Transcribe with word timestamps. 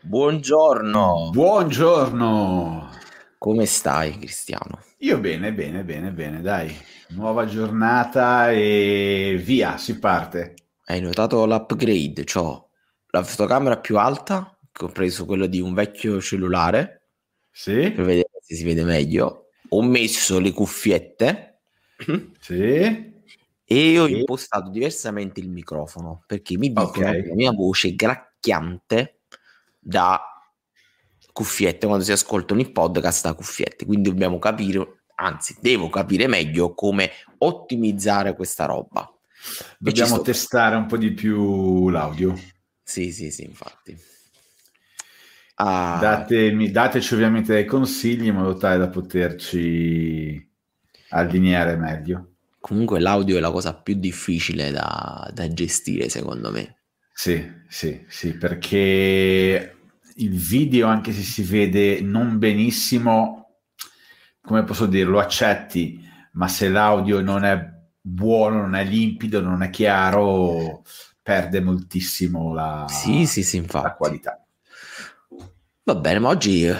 Buongiorno. 0.00 1.30
Buongiorno. 1.32 2.88
Come 3.36 3.66
stai, 3.66 4.16
Cristiano? 4.16 4.80
Io 4.98 5.18
bene, 5.18 5.52
bene, 5.52 5.82
bene, 5.82 6.12
bene, 6.12 6.40
dai. 6.40 6.72
Nuova 7.08 7.46
giornata 7.46 8.50
e 8.52 9.40
via, 9.42 9.76
si 9.76 9.98
parte. 9.98 10.54
Hai 10.84 11.00
notato 11.00 11.44
l'upgrade? 11.44 12.24
C'ho 12.24 12.68
la 13.10 13.22
fotocamera 13.24 13.78
più 13.78 13.98
alta, 13.98 14.56
che 14.70 14.84
ho 14.84 14.88
preso 14.88 15.26
quello 15.26 15.46
di 15.46 15.60
un 15.60 15.74
vecchio 15.74 16.20
cellulare. 16.20 17.08
Sì. 17.50 17.90
Per 17.90 18.04
vedere 18.04 18.28
se 18.40 18.54
si 18.54 18.64
vede 18.64 18.84
meglio. 18.84 19.48
Ho 19.70 19.82
messo 19.82 20.38
le 20.38 20.52
cuffiette. 20.52 21.60
Sì. 22.40 23.06
E 23.70 23.98
ho 23.98 24.06
impostato 24.06 24.70
diversamente 24.70 25.40
il 25.40 25.50
microfono 25.50 26.22
perché 26.26 26.56
mi 26.56 26.68
dicono 26.68 26.86
Ok. 26.86 27.20
che 27.20 27.26
la 27.26 27.34
mia 27.34 27.50
voce 27.52 27.94
gracchiante 27.94 29.17
da 29.88 30.20
cuffiette 31.32 31.86
quando 31.86 32.04
si 32.04 32.12
ascoltano 32.12 32.60
i 32.60 32.70
podcast 32.70 33.24
da 33.24 33.32
cuffiette. 33.34 33.86
Quindi 33.86 34.10
dobbiamo 34.10 34.38
capire, 34.38 35.04
anzi, 35.14 35.56
devo 35.60 35.88
capire 35.88 36.26
meglio 36.26 36.74
come 36.74 37.10
ottimizzare 37.38 38.34
questa 38.34 38.66
roba. 38.66 39.10
Dobbiamo 39.78 40.20
testare 40.20 40.76
un 40.76 40.86
po' 40.86 40.98
di 40.98 41.12
più 41.12 41.88
l'audio. 41.88 42.34
Sì, 42.82 43.12
sì, 43.12 43.30
sì, 43.30 43.44
infatti. 43.44 43.96
Ah, 45.60 45.98
Datemi- 46.00 46.70
dateci 46.70 47.14
ovviamente 47.14 47.52
dei 47.52 47.64
consigli 47.64 48.26
in 48.26 48.34
modo 48.36 48.56
tale 48.56 48.78
da 48.78 48.88
poterci 48.88 50.46
allineare 51.10 51.76
meglio. 51.76 52.34
comunque 52.60 53.00
l'audio 53.00 53.36
è 53.38 53.40
la 53.40 53.50
cosa 53.50 53.74
più 53.74 53.94
difficile 53.94 54.70
da, 54.70 55.28
da 55.32 55.48
gestire, 55.52 56.08
secondo 56.08 56.50
me. 56.52 56.76
Sì, 57.12 57.44
sì, 57.68 58.04
sì, 58.08 58.36
perché 58.36 59.77
il 60.18 60.36
video, 60.36 60.86
anche 60.86 61.12
se 61.12 61.22
si 61.22 61.42
vede 61.42 62.00
non 62.00 62.38
benissimo, 62.38 63.60
come 64.40 64.64
posso 64.64 64.86
dire, 64.86 65.04
lo 65.04 65.18
accetti, 65.18 66.00
ma 66.32 66.48
se 66.48 66.68
l'audio 66.68 67.20
non 67.20 67.44
è 67.44 67.76
buono, 68.00 68.60
non 68.62 68.74
è 68.74 68.84
limpido, 68.84 69.40
non 69.40 69.62
è 69.62 69.70
chiaro, 69.70 70.82
perde 71.22 71.60
moltissimo 71.60 72.52
la, 72.52 72.86
Sì, 72.88 73.26
sì, 73.26 73.42
sì, 73.42 73.64
la 73.70 73.94
qualità. 73.94 74.42
Va 75.84 75.94
bene, 75.94 76.18
ma 76.18 76.28
oggi 76.28 76.66
eh, 76.66 76.76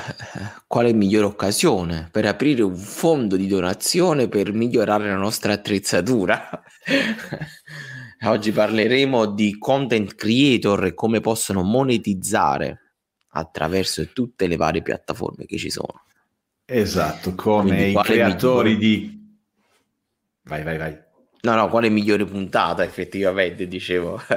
quale 0.66 0.92
migliore 0.92 1.26
occasione 1.26 2.08
per 2.10 2.26
aprire 2.26 2.62
un 2.62 2.76
fondo 2.76 3.36
di 3.36 3.46
donazione 3.46 4.28
per 4.28 4.52
migliorare 4.52 5.08
la 5.08 5.16
nostra 5.16 5.54
attrezzatura? 5.54 6.62
Oggi 8.20 8.50
parleremo 8.50 9.26
di 9.26 9.56
content 9.58 10.14
creator 10.14 10.86
e 10.86 10.94
come 10.94 11.20
possono 11.20 11.62
monetizzare 11.62 12.87
attraverso 13.30 14.08
tutte 14.12 14.46
le 14.46 14.56
varie 14.56 14.82
piattaforme 14.82 15.46
che 15.46 15.58
ci 15.58 15.70
sono. 15.70 16.04
Esatto, 16.64 17.34
come 17.34 17.76
Quindi 17.76 17.90
i 17.90 18.02
creatori 18.02 18.76
migliore? 18.76 18.86
di... 18.86 19.36
Vai, 20.42 20.62
vai, 20.62 20.78
vai. 20.78 20.98
No, 21.40 21.54
no, 21.54 21.68
quale 21.68 21.88
migliore 21.88 22.24
puntata 22.24 22.84
effettivamente, 22.84 23.66
dicevo. 23.66 24.20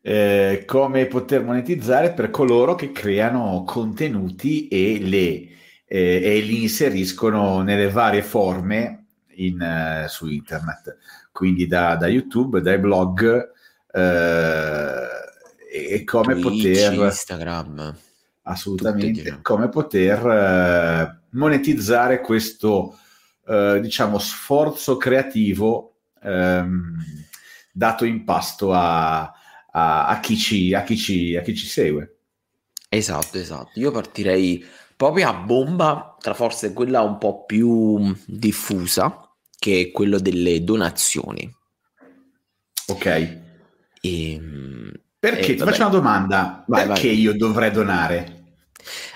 Eh, 0.00 0.62
come 0.64 1.06
poter 1.06 1.42
monetizzare 1.42 2.12
per 2.12 2.30
coloro 2.30 2.76
che 2.76 2.92
creano 2.92 3.64
contenuti 3.66 4.68
e, 4.68 5.00
le, 5.00 5.48
eh, 5.84 6.22
e 6.22 6.40
li 6.40 6.62
inseriscono 6.62 7.60
nelle 7.62 7.90
varie 7.90 8.22
forme 8.22 9.06
in, 9.34 9.60
eh, 9.60 10.06
su 10.08 10.28
internet, 10.28 10.96
quindi 11.32 11.66
da, 11.66 11.96
da 11.96 12.06
YouTube, 12.06 12.60
dai 12.60 12.78
blog 12.78 13.50
eh, 13.92 15.17
e 15.70 16.04
come 16.04 16.34
Twitch, 16.38 16.42
poter 16.42 16.92
Instagram. 16.94 17.96
Assolutamente 18.42 19.22
diciamo. 19.22 19.40
come 19.42 19.68
poter 19.68 20.26
eh, 20.26 21.20
monetizzare 21.30 22.20
questo 22.20 22.98
eh, 23.46 23.78
diciamo 23.82 24.18
sforzo 24.18 24.96
creativo 24.96 25.96
ehm, 26.22 26.96
dato 27.72 28.04
in 28.06 28.24
pasto 28.24 28.72
a, 28.72 29.20
a- 29.70 30.06
a 30.06 30.20
chi 30.20 30.36
ci, 30.38 30.72
a 30.74 30.82
chi 30.82 30.96
ci- 30.96 31.36
a 31.36 31.42
chi 31.42 31.54
ci 31.54 31.66
segue. 31.66 32.16
Esatto, 32.88 33.36
esatto. 33.38 33.78
Io 33.78 33.90
partirei 33.90 34.64
proprio 34.96 35.28
a 35.28 35.34
bomba 35.34 36.16
tra 36.18 36.32
forse 36.32 36.72
quella 36.72 37.02
un 37.02 37.18
po' 37.18 37.44
più 37.44 38.16
diffusa, 38.26 39.30
che 39.58 39.80
è 39.82 39.90
quello 39.90 40.18
delle 40.18 40.64
donazioni. 40.64 41.54
Ok? 42.86 43.38
E, 44.00 44.40
Perché 45.18 45.52
Eh, 45.52 45.54
ti 45.56 45.62
faccio 45.62 45.80
una 45.82 45.90
domanda: 45.90 46.64
Vai, 46.66 46.86
perché 46.86 47.08
vai. 47.08 47.20
io 47.20 47.36
dovrei 47.36 47.70
donare? 47.70 48.34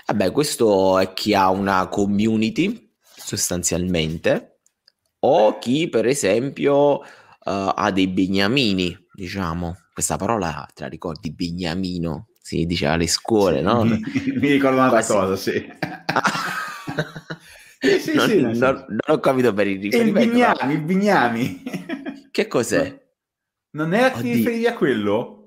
vabbè, 0.06 0.30
questo 0.32 0.98
è 0.98 1.12
chi 1.14 1.32
ha 1.34 1.48
una 1.50 1.86
community 1.88 2.90
sostanzialmente, 3.16 4.58
o 5.20 5.58
chi 5.58 5.88
per 5.88 6.06
esempio 6.06 7.02
eh, 7.04 7.08
ha 7.44 7.90
dei 7.92 8.08
beniamini, 8.08 8.96
diciamo. 9.12 9.76
Questa 9.92 10.16
parola 10.16 10.66
te 10.74 10.82
la 10.82 10.88
ricordi, 10.88 11.32
beniamino? 11.32 12.28
Si 12.40 12.66
diceva 12.66 12.94
alle 12.94 13.06
scuole, 13.06 13.60
no? 13.62 13.84
Mi, 13.84 14.00
mi 14.40 14.50
ricordo 14.50 14.78
un'altra 14.78 15.04
Quasi- 15.04 15.12
cosa, 15.12 15.36
sì. 15.36 15.66
Sì, 17.84 17.98
sì, 17.98 18.14
non, 18.14 18.28
sì, 18.28 18.40
non- 18.40 18.58
non 18.58 18.98
ho 19.08 19.18
capito 19.18 19.52
per 19.52 19.66
il 19.66 19.76
il 19.76 19.82
riferimento. 19.90 20.38
ma- 20.38 20.52
Bignami, 20.54 20.72
il 20.74 20.80
Bignami. 20.82 21.62
Che 22.30 22.46
cos'è? 22.46 23.00
Non 23.72 23.92
era 23.92 24.10
che 24.12 24.20
ti 24.22 24.32
riferivi 24.34 24.66
a 24.66 24.74
quello? 24.74 25.41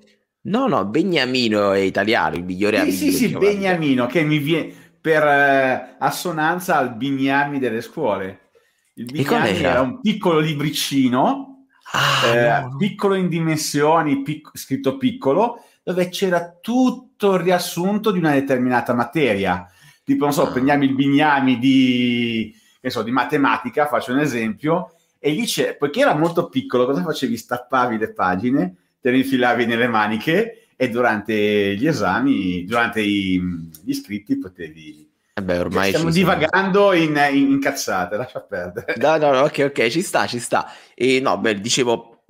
No, 0.46 0.66
no, 0.68 0.84
Beniamino 0.86 1.72
è 1.72 1.78
italiano, 1.80 2.36
il 2.36 2.44
migliore 2.44 2.76
Sì, 2.76 2.82
amico 2.82 2.96
sì, 2.98 3.12
sì. 3.12 3.36
Beniamino, 3.36 4.06
che 4.06 4.22
mi 4.22 4.38
viene 4.38 4.72
per 5.00 5.22
eh, 5.24 5.96
assonanza 5.98 6.76
al 6.76 6.94
Bignami 6.96 7.58
delle 7.58 7.80
scuole. 7.80 8.50
Il 8.94 9.06
Bignami 9.06 9.48
era? 9.50 9.70
era 9.70 9.80
un 9.80 10.00
piccolo 10.00 10.38
libricino, 10.38 11.52
Ah, 11.92 12.26
eh, 12.26 12.60
no, 12.62 12.76
piccolo 12.76 13.14
in 13.14 13.28
dimensioni, 13.28 14.22
pic- 14.22 14.50
scritto 14.56 14.96
piccolo, 14.96 15.62
dove 15.84 16.08
c'era 16.08 16.52
tutto 16.60 17.34
il 17.34 17.40
riassunto 17.42 18.10
di 18.10 18.18
una 18.18 18.32
determinata 18.32 18.92
materia. 18.92 19.68
Tipo, 20.04 20.24
non 20.24 20.32
so, 20.32 20.48
Ah. 20.48 20.50
prendiamo 20.50 20.82
il 20.84 20.94
Bignami 20.94 21.58
di, 21.58 22.54
so, 22.84 23.02
di 23.02 23.10
matematica, 23.12 23.86
faccio 23.86 24.12
un 24.12 24.18
esempio, 24.18 24.94
e 25.18 25.30
lì 25.30 25.44
c'è, 25.44 25.76
poiché 25.76 26.00
era 26.00 26.14
molto 26.14 26.48
piccolo, 26.48 26.86
cosa 26.86 27.02
facevi? 27.02 27.36
Stappavi 27.36 27.98
le 27.98 28.12
pagine, 28.12 28.76
te 29.06 29.12
le 29.12 29.18
infilavi 29.18 29.66
nelle 29.66 29.86
maniche 29.86 30.70
e 30.74 30.88
durante 30.88 31.76
gli 31.76 31.86
esami, 31.86 32.64
durante 32.64 33.00
i- 33.00 33.40
gli 33.84 33.90
iscritti 33.90 34.36
potevi... 34.36 35.08
Eh 35.32 35.42
beh, 35.42 35.58
ormai 35.58 35.90
Stiamo 35.90 36.10
divagando 36.10 36.92
in, 36.92 37.16
in, 37.30 37.52
in 37.52 37.60
cazzate, 37.60 38.16
lascia 38.16 38.40
perdere. 38.40 38.94
No, 38.96 39.16
no, 39.16 39.30
no, 39.30 39.40
ok, 39.42 39.66
ok, 39.70 39.86
ci 39.90 40.02
sta, 40.02 40.26
ci 40.26 40.40
sta. 40.40 40.68
E 40.92 41.20
no, 41.20 41.38
beh, 41.38 41.60
dicevo, 41.60 42.24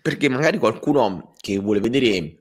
perché 0.00 0.30
magari 0.30 0.56
qualcuno 0.56 1.34
che 1.38 1.58
vuole 1.58 1.80
vedere 1.80 2.38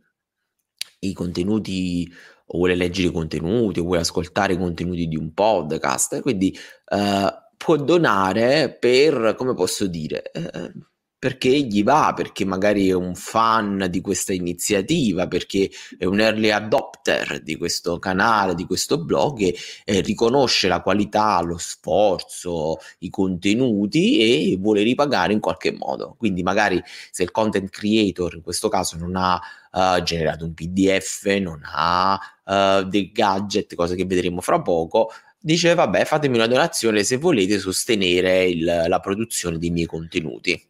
i 1.00 1.12
contenuti 1.12 2.10
o 2.46 2.58
vuole 2.58 2.76
leggere 2.76 3.10
i 3.10 3.12
contenuti 3.12 3.82
o 3.82 3.84
vuole 3.84 4.00
ascoltare 4.00 4.54
i 4.54 4.58
contenuti 4.58 5.08
di 5.08 5.18
un 5.18 5.34
podcast, 5.34 6.22
quindi 6.22 6.58
eh, 6.88 7.34
può 7.58 7.76
donare 7.76 8.78
per, 8.80 9.36
come 9.36 9.54
posso 9.56 9.88
dire, 9.88 10.32
eh, 10.32 10.72
perché 11.22 11.50
gli 11.52 11.84
va, 11.84 12.14
perché 12.16 12.46
magari 12.46 12.88
è 12.90 12.94
un 12.94 13.14
fan 13.14 13.86
di 13.92 14.02
questa 14.02 14.34
iniziativa, 14.34 15.28
perché 15.28 15.70
è 15.96 16.06
un 16.06 16.20
early 16.20 16.50
adopter 16.50 17.42
di 17.44 17.58
questo 17.58 18.00
canale, 18.00 18.56
di 18.56 18.66
questo 18.66 18.98
blog 19.04 19.40
e 19.42 19.56
eh, 19.86 20.02
riconosce 20.02 20.68
la 20.68 20.82
qualità, 20.82 21.40
lo 21.42 21.60
sforzo, 21.60 22.78
i 23.02 23.12
contenuti 23.12 24.18
e 24.54 24.58
vuole 24.58 24.82
ripagare 24.82 25.32
in 25.34 25.40
qualche 25.40 25.72
modo. 25.72 26.16
Quindi 26.18 26.42
magari 26.42 26.82
se 27.12 27.22
il 27.22 27.30
content 27.30 27.70
creator 27.70 28.34
in 28.34 28.42
questo 28.42 28.68
caso 28.68 28.98
non 28.98 29.16
ha 29.16 29.40
eh, 29.72 30.02
generato 30.02 30.46
un 30.46 30.56
PDF, 30.56 31.26
non 31.40 31.62
ha 31.64 32.20
eh, 32.48 32.84
dei 32.90 33.12
gadget, 33.12 33.76
cose 33.76 33.96
che 33.96 34.06
vedremo 34.06 34.42
fra 34.42 34.60
poco, 34.64 35.12
dice 35.40 35.76
vabbè 35.76 36.04
fatemi 36.06 36.38
una 36.38 36.48
donazione 36.48 37.04
se 37.04 37.18
volete 37.18 37.60
sostenere 37.60 38.46
il- 38.46 38.86
la 38.88 39.00
produzione 39.00 39.60
dei 39.60 39.70
miei 39.70 39.86
contenuti. 39.86 40.70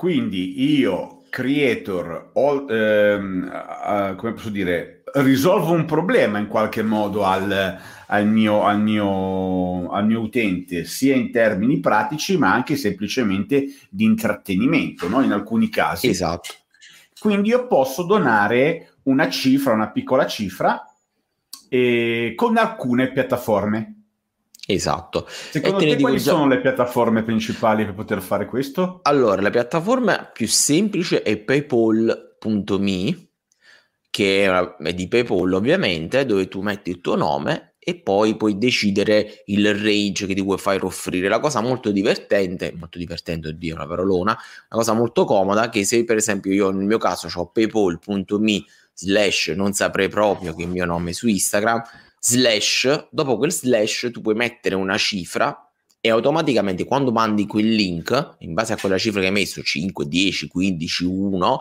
Quindi 0.00 0.78
io, 0.78 1.24
creator, 1.28 2.30
ho, 2.32 2.66
ehm, 2.66 3.52
eh, 3.52 4.14
come 4.16 4.32
posso 4.32 4.48
dire, 4.48 5.02
risolvo 5.16 5.72
un 5.72 5.84
problema 5.84 6.38
in 6.38 6.46
qualche 6.46 6.82
modo 6.82 7.24
al, 7.24 7.78
al 8.06 8.26
mio, 8.26 8.64
al, 8.64 8.80
mio, 8.80 9.90
al 9.90 10.06
mio 10.06 10.20
utente, 10.20 10.86
sia 10.86 11.14
in 11.14 11.30
termini 11.30 11.80
pratici, 11.80 12.38
ma 12.38 12.50
anche 12.50 12.76
semplicemente 12.76 13.74
di 13.90 14.04
intrattenimento, 14.04 15.06
no? 15.06 15.20
in 15.20 15.32
alcuni 15.32 15.68
casi. 15.68 16.08
Esatto. 16.08 16.54
Quindi 17.18 17.50
io 17.50 17.66
posso 17.66 18.02
donare 18.04 18.94
una 19.02 19.28
cifra, 19.28 19.74
una 19.74 19.90
piccola 19.90 20.26
cifra, 20.26 20.82
eh, 21.68 22.32
con 22.34 22.56
alcune 22.56 23.12
piattaforme. 23.12 23.99
Esatto. 24.72 25.26
Secondo 25.28 25.78
te 25.78 25.96
te 25.96 26.00
quali 26.00 26.18
già- 26.18 26.32
sono 26.32 26.46
le 26.46 26.60
piattaforme 26.60 27.22
principali 27.22 27.84
per 27.84 27.94
poter 27.94 28.20
fare 28.20 28.46
questo? 28.46 29.00
Allora, 29.02 29.40
la 29.42 29.50
piattaforma 29.50 30.30
più 30.32 30.46
semplice 30.46 31.22
è 31.22 31.36
paypal.me 31.36 33.28
che 34.10 34.74
è 34.78 34.92
di 34.92 35.06
PayPal 35.06 35.52
ovviamente, 35.52 36.26
dove 36.26 36.48
tu 36.48 36.60
metti 36.60 36.90
il 36.90 37.00
tuo 37.00 37.14
nome 37.14 37.76
e 37.78 37.98
poi 37.98 38.36
puoi 38.36 38.58
decidere 38.58 39.42
il 39.46 39.72
range 39.74 40.26
che 40.26 40.34
ti 40.34 40.42
vuoi 40.42 40.58
far 40.58 40.84
offrire. 40.84 41.28
La 41.28 41.38
cosa 41.38 41.60
molto 41.60 41.90
divertente, 41.92 42.74
molto 42.76 42.98
divertente, 42.98 43.48
oddio, 43.48 43.74
una 43.74 43.86
parolona, 43.86 44.32
una 44.32 44.40
cosa 44.68 44.92
molto 44.92 45.24
comoda 45.24 45.68
che 45.70 45.84
se 45.84 46.04
per 46.04 46.16
esempio 46.16 46.52
io 46.52 46.70
nel 46.70 46.86
mio 46.86 46.98
caso 46.98 47.28
ho 47.32 47.46
paypal.me 47.46 48.64
slash 48.92 49.52
non 49.56 49.72
saprei 49.72 50.08
proprio 50.08 50.54
che 50.54 50.62
è 50.62 50.66
il 50.66 50.72
mio 50.72 50.84
nome 50.84 51.12
su 51.12 51.26
Instagram, 51.28 51.82
slash, 52.20 53.08
dopo 53.10 53.36
quel 53.38 53.50
slash 53.50 54.10
tu 54.12 54.20
puoi 54.20 54.34
mettere 54.34 54.74
una 54.74 54.98
cifra 54.98 55.70
e 56.02 56.08
automaticamente 56.10 56.84
quando 56.84 57.12
mandi 57.12 57.46
quel 57.46 57.68
link, 57.68 58.36
in 58.38 58.54
base 58.54 58.72
a 58.72 58.78
quella 58.78 58.96
cifra 58.96 59.20
che 59.20 59.26
hai 59.26 59.32
messo, 59.32 59.62
5, 59.62 60.06
10, 60.06 60.48
15, 60.48 61.04
1, 61.04 61.52
uh, 61.52 61.58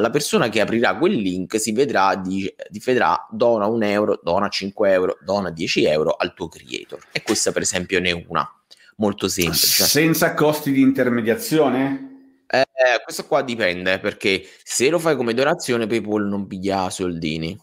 la 0.00 0.10
persona 0.10 0.48
che 0.48 0.60
aprirà 0.60 0.96
quel 0.96 1.14
link 1.14 1.58
si 1.58 1.72
vedrà, 1.72 2.14
di, 2.14 2.52
di 2.68 2.82
vedrà, 2.84 3.26
dona 3.30 3.66
un 3.66 3.82
euro, 3.82 4.20
dona 4.22 4.48
5 4.48 4.92
euro, 4.92 5.18
dona 5.24 5.50
10 5.50 5.84
euro 5.84 6.14
al 6.14 6.32
tuo 6.32 6.46
creator. 6.48 7.00
E 7.10 7.22
questa 7.22 7.50
per 7.50 7.62
esempio 7.62 7.98
ne 7.98 8.10
è 8.10 8.24
una, 8.28 8.48
molto 8.96 9.26
semplice. 9.26 9.84
Senza 9.84 10.34
costi 10.34 10.70
di 10.70 10.80
intermediazione? 10.80 12.10
Eh, 12.46 12.64
questo 13.02 13.26
qua 13.26 13.42
dipende, 13.42 13.98
perché 13.98 14.46
se 14.62 14.90
lo 14.90 15.00
fai 15.00 15.16
come 15.16 15.34
donazione 15.34 15.88
PayPal 15.88 16.28
non 16.28 16.46
piglia 16.46 16.88
soldini. 16.88 17.58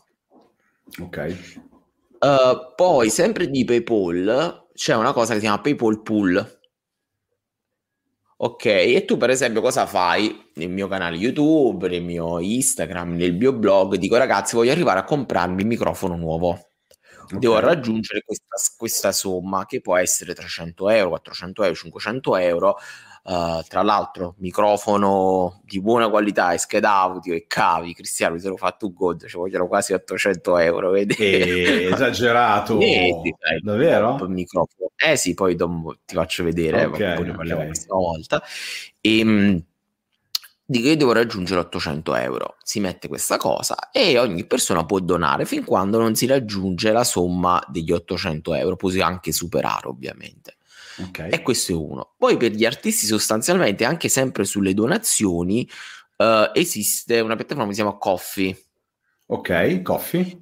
Ok. 0.99 1.67
Uh, 2.19 2.73
poi, 2.75 3.09
sempre 3.09 3.49
di 3.49 3.63
PayPal, 3.63 4.67
c'è 4.73 4.93
una 4.95 5.13
cosa 5.13 5.29
che 5.29 5.39
si 5.39 5.45
chiama 5.45 5.61
PayPal 5.61 6.01
Pool. 6.01 6.57
Ok, 8.41 8.65
e 8.65 9.03
tu 9.05 9.17
per 9.17 9.29
esempio 9.31 9.59
cosa 9.59 9.85
fai 9.85 10.51
nel 10.55 10.69
mio 10.69 10.87
canale 10.87 11.17
YouTube, 11.17 11.89
nel 11.89 12.01
mio 12.03 12.39
Instagram, 12.39 13.15
nel 13.15 13.35
mio 13.35 13.51
blog? 13.53 13.95
Dico 13.95 14.15
ragazzi, 14.15 14.55
voglio 14.55 14.71
arrivare 14.71 14.99
a 14.99 15.03
comprarmi 15.03 15.61
il 15.61 15.67
microfono 15.67 16.15
nuovo. 16.15 16.51
Okay. 17.23 17.39
Devo 17.39 17.59
raggiungere 17.59 18.21
questa, 18.25 18.55
questa 18.77 19.11
somma 19.11 19.65
che 19.65 19.81
può 19.81 19.97
essere 19.97 20.33
300 20.33 20.89
euro, 20.89 21.09
400 21.09 21.63
euro, 21.63 21.75
500 21.75 22.35
euro 22.37 22.77
Uh, 23.23 23.61
tra 23.67 23.81
l'altro, 23.83 24.35
microfono 24.37 25.61
di 25.63 25.81
buona 25.81 26.09
qualità 26.09 26.53
e 26.53 26.57
scheda 26.57 26.93
audio 26.93 27.33
e 27.33 27.45
cavi. 27.47 27.93
Cristiano, 27.93 28.35
mi 28.35 28.39
sono 28.39 28.57
fatto 28.57 28.87
un 28.87 28.93
conto, 28.93 29.27
ci 29.27 29.37
vogliono 29.37 29.67
quasi 29.67 29.93
800 29.93 30.57
euro. 30.57 30.91
Vedi? 30.91 31.13
E, 31.15 31.89
esagerato, 31.91 32.77
Vedi, 32.79 33.35
dai, 33.39 33.59
davvero? 33.61 34.17
Microfono. 34.27 34.91
Eh 34.95 35.15
sì, 35.15 35.33
poi 35.33 35.55
dopo 35.55 35.97
ti 36.05 36.15
faccio 36.15 36.43
vedere, 36.43 36.85
okay, 36.85 37.15
poi 37.15 37.25
ne 37.25 37.33
parliamo 37.33 37.61
okay. 37.61 37.71
questa 37.71 37.93
volta. 37.95 38.43
E, 38.99 39.19
ehm, 39.19 39.63
dico 40.71 40.87
io 40.87 40.95
devo 40.95 41.13
raggiungere 41.13 41.61
800 41.61 42.15
euro 42.15 42.55
si 42.61 42.79
mette 42.79 43.07
questa 43.07 43.37
cosa 43.37 43.89
e 43.91 44.19
ogni 44.19 44.45
persona 44.45 44.85
può 44.85 44.99
donare 44.99 45.45
fin 45.45 45.65
quando 45.65 45.97
non 45.97 46.13
si 46.13 46.27
raggiunge 46.27 46.91
la 46.91 47.03
somma 47.03 47.59
degli 47.67 47.91
800 47.91 48.53
euro 48.53 48.75
puoi 48.75 49.01
anche 49.01 49.31
superare 49.31 49.87
ovviamente 49.87 50.57
Okay. 51.07 51.29
E 51.29 51.41
questo 51.41 51.71
è 51.71 51.75
uno. 51.75 52.13
Poi 52.17 52.37
per 52.37 52.51
gli 52.51 52.65
artisti 52.65 53.05
sostanzialmente, 53.05 53.85
anche 53.85 54.09
sempre 54.09 54.43
sulle 54.43 54.73
donazioni, 54.73 55.67
uh, 56.17 56.51
esiste 56.53 57.19
una 57.19 57.35
piattaforma 57.35 57.69
che 57.69 57.75
si 57.75 57.81
chiama 57.81 57.97
Coffee. 57.97 58.57
Ok, 59.27 59.81
Coffee. 59.81 60.37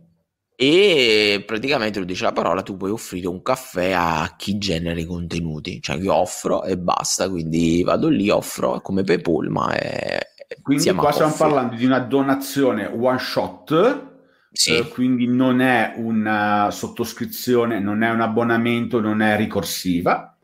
E 0.56 1.44
praticamente 1.45 2.00
lo 2.00 2.06
dice 2.06 2.24
la 2.24 2.31
parola, 2.31 2.63
tu 2.63 2.77
puoi 2.77 2.89
offrire 2.89 3.27
un 3.27 3.44
caffè 3.44 3.92
a 3.92 4.33
chi 4.36 4.57
genera 4.57 5.00
i 5.00 5.06
contenuti. 5.06 5.80
Cioè 5.81 5.98
io 5.98 6.13
offro 6.13 6.63
e 6.63 6.77
basta, 6.77 7.30
quindi 7.30 7.83
vado 7.83 8.07
lì, 8.07 8.30
offro 8.30 8.81
come 8.81 9.03
PayPal, 9.03 9.50
ma 9.50 9.74
è... 9.74 10.19
Quindi 10.62 10.89
qua 10.94 11.12
stiamo 11.12 11.33
parlando 11.33 11.75
di 11.75 11.86
una 11.86 12.00
donazione 12.00 12.86
one 12.88 13.19
shot, 13.19 14.06
sì. 14.51 14.77
Eh, 14.77 14.88
quindi 14.88 15.27
non 15.27 15.60
è 15.60 15.94
una 15.98 16.69
sottoscrizione, 16.71 17.80
non 17.80 18.01
è 18.01 18.10
un 18.10 18.21
abbonamento, 18.21 19.00
non 19.00 19.21
è 19.21 19.36
ricorsiva 19.36 20.37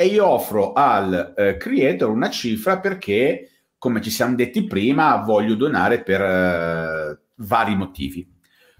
e 0.00 0.06
io 0.06 0.28
offro 0.28 0.74
al 0.74 1.34
eh, 1.36 1.56
creator 1.56 2.08
una 2.08 2.30
cifra 2.30 2.78
perché, 2.78 3.64
come 3.78 4.00
ci 4.00 4.10
siamo 4.10 4.36
detti 4.36 4.64
prima, 4.64 5.16
voglio 5.16 5.56
donare 5.56 6.04
per 6.04 6.20
eh, 6.20 7.20
vari 7.34 7.74
motivi. 7.74 8.24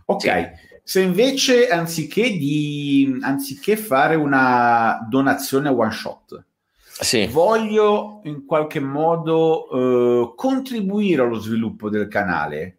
Ok, 0.04 0.22
sì. 0.22 0.46
se 0.84 1.00
invece 1.00 1.70
anziché, 1.70 2.30
di, 2.36 3.18
anziché 3.22 3.76
fare 3.76 4.14
una 4.14 5.04
donazione 5.10 5.68
one 5.68 5.90
shot, 5.90 6.44
sì. 6.84 7.26
voglio 7.26 8.20
in 8.22 8.44
qualche 8.44 8.78
modo 8.78 9.70
eh, 9.72 10.34
contribuire 10.36 11.22
allo 11.22 11.40
sviluppo 11.40 11.90
del 11.90 12.06
canale. 12.06 12.78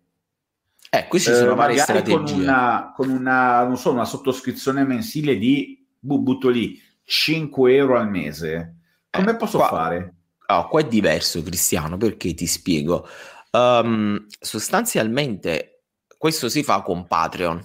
Eh, 0.89 1.07
questi 1.09 1.33
sono 1.33 1.51
eh, 1.51 1.55
varie 1.55 1.77
strategie. 1.79 2.13
Con 2.15 2.39
una, 2.39 2.93
con 2.95 3.09
una, 3.09 3.65
non 3.65 3.77
so, 3.77 3.91
una 3.91 4.05
sottoscrizione 4.05 4.85
mensile 4.85 5.37
di, 5.37 5.85
butto 5.99 6.47
lì, 6.47 6.87
5 7.09 7.73
euro 7.73 7.97
al 7.97 8.07
mese, 8.07 8.75
come 9.09 9.31
eh, 9.31 9.35
posso 9.35 9.57
qua, 9.57 9.67
fare? 9.67 10.13
Oh, 10.45 10.67
qua 10.67 10.81
è 10.81 10.87
diverso, 10.87 11.41
Cristiano, 11.41 11.97
perché 11.97 12.35
ti 12.35 12.45
spiego. 12.45 13.07
Um, 13.49 14.27
sostanzialmente 14.39 15.85
questo 16.19 16.49
si 16.49 16.61
fa 16.61 16.83
con 16.83 17.07
Patreon, 17.07 17.63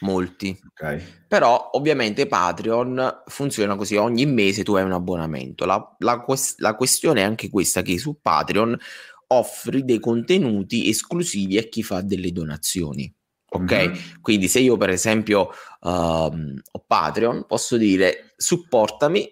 molti. 0.00 0.54
Okay. 0.72 1.02
Però 1.26 1.70
ovviamente 1.72 2.26
Patreon 2.26 3.22
funziona 3.24 3.74
così, 3.74 3.96
ogni 3.96 4.26
mese 4.26 4.62
tu 4.64 4.74
hai 4.74 4.84
un 4.84 4.92
abbonamento. 4.92 5.64
La, 5.64 5.96
la, 6.00 6.22
la 6.58 6.74
questione 6.74 7.22
è 7.22 7.24
anche 7.24 7.48
questa, 7.48 7.80
che 7.80 7.98
su 7.98 8.18
Patreon 8.20 8.76
offri 9.28 9.82
dei 9.82 9.98
contenuti 9.98 10.90
esclusivi 10.90 11.56
a 11.56 11.62
chi 11.62 11.82
fa 11.82 12.02
delle 12.02 12.32
donazioni. 12.32 13.10
Ok, 13.54 13.72
mm-hmm. 13.72 14.20
quindi 14.20 14.48
se 14.48 14.58
io 14.58 14.76
per 14.76 14.90
esempio 14.90 15.50
uh, 15.80 15.88
ho 15.88 16.84
Patreon, 16.84 17.46
posso 17.46 17.76
dire 17.76 18.34
supportami 18.36 19.28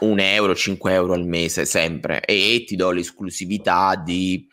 un 0.00 0.18
euro, 0.18 0.54
5 0.54 0.92
euro 0.92 1.12
al 1.12 1.24
mese 1.24 1.64
sempre 1.64 2.20
e 2.24 2.64
ti 2.66 2.74
do 2.74 2.90
l'esclusività 2.90 3.94
di 3.94 4.48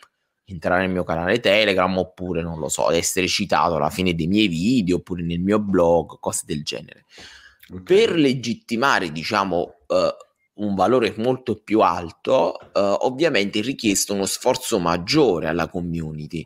entrare 0.45 0.81
nel 0.81 0.91
mio 0.91 1.03
canale 1.03 1.39
Telegram 1.39 1.97
oppure 1.97 2.43
non 2.43 2.59
lo 2.59 2.69
so, 2.69 2.91
essere 2.91 3.27
citato 3.27 3.77
alla 3.77 3.89
fine 3.89 4.13
dei 4.13 4.27
miei 4.27 4.47
video 4.47 4.97
oppure 4.97 5.23
nel 5.23 5.39
mio 5.39 5.59
blog, 5.59 6.19
cose 6.19 6.43
del 6.45 6.63
genere. 6.63 7.05
Okay. 7.67 7.83
Per 7.83 8.15
legittimare, 8.15 9.11
diciamo, 9.11 9.77
uh, 9.87 10.63
un 10.65 10.75
valore 10.75 11.15
molto 11.17 11.55
più 11.55 11.79
alto, 11.79 12.59
uh, 12.73 12.79
ovviamente 13.05 13.57
è 13.57 13.63
richiesto 13.63 14.13
uno 14.13 14.27
sforzo 14.27 14.77
maggiore 14.77 15.47
alla 15.47 15.67
community 15.67 16.45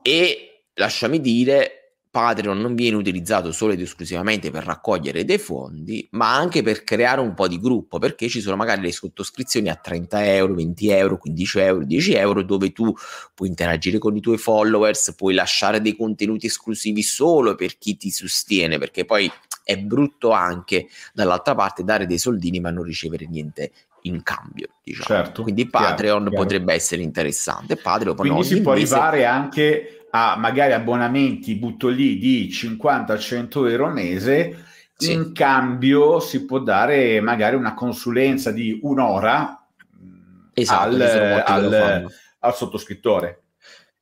e 0.00 0.49
lasciami 0.74 1.20
dire, 1.20 1.80
Patreon 2.10 2.58
non 2.58 2.74
viene 2.74 2.96
utilizzato 2.96 3.52
solo 3.52 3.72
ed 3.72 3.80
esclusivamente 3.80 4.50
per 4.50 4.64
raccogliere 4.64 5.24
dei 5.24 5.38
fondi, 5.38 6.08
ma 6.12 6.34
anche 6.34 6.60
per 6.62 6.82
creare 6.82 7.20
un 7.20 7.34
po' 7.34 7.46
di 7.46 7.60
gruppo, 7.60 7.98
perché 7.98 8.28
ci 8.28 8.40
sono 8.40 8.56
magari 8.56 8.82
le 8.82 8.90
sottoscrizioni 8.90 9.68
a 9.68 9.76
30 9.76 10.34
euro, 10.34 10.54
20 10.54 10.88
euro, 10.88 11.18
15 11.18 11.58
euro, 11.60 11.84
10 11.84 12.12
euro, 12.14 12.42
dove 12.42 12.72
tu 12.72 12.92
puoi 13.32 13.48
interagire 13.48 13.98
con 13.98 14.16
i 14.16 14.20
tuoi 14.20 14.38
followers, 14.38 15.14
puoi 15.16 15.34
lasciare 15.34 15.80
dei 15.80 15.94
contenuti 15.96 16.46
esclusivi 16.46 17.02
solo 17.02 17.54
per 17.54 17.78
chi 17.78 17.96
ti 17.96 18.10
sostiene, 18.10 18.78
perché 18.78 19.04
poi 19.04 19.30
è 19.62 19.78
brutto 19.78 20.32
anche 20.32 20.88
dall'altra 21.12 21.54
parte 21.54 21.84
dare 21.84 22.06
dei 22.06 22.18
soldini 22.18 22.58
ma 22.58 22.70
non 22.70 22.82
ricevere 22.82 23.28
niente 23.28 23.70
in 24.02 24.22
cambio. 24.24 24.68
Diciamo. 24.82 25.04
Certo, 25.04 25.42
Quindi 25.42 25.68
Patreon 25.68 26.22
chiaro, 26.22 26.42
potrebbe 26.42 26.64
chiaro. 26.64 26.78
essere 26.78 27.02
interessante. 27.02 27.76
Patreon, 27.76 28.16
Quindi 28.16 28.44
si 28.44 28.60
può 28.60 28.72
mese... 28.72 28.94
arrivare 28.94 29.24
anche 29.26 29.99
a 30.10 30.36
magari 30.36 30.72
abbonamenti, 30.72 31.54
butto 31.56 31.88
lì, 31.88 32.18
di 32.18 32.48
50-100 32.48 33.70
euro 33.70 33.86
al 33.86 33.92
mese, 33.92 34.64
sì. 34.96 35.12
in 35.12 35.32
cambio 35.32 36.20
si 36.20 36.44
può 36.44 36.58
dare 36.58 37.20
magari 37.20 37.56
una 37.56 37.74
consulenza 37.74 38.50
di 38.50 38.78
un'ora 38.82 39.66
esatto, 40.52 40.94
al, 40.94 41.42
al, 41.46 42.12
al 42.40 42.54
sottoscrittore. 42.54 43.42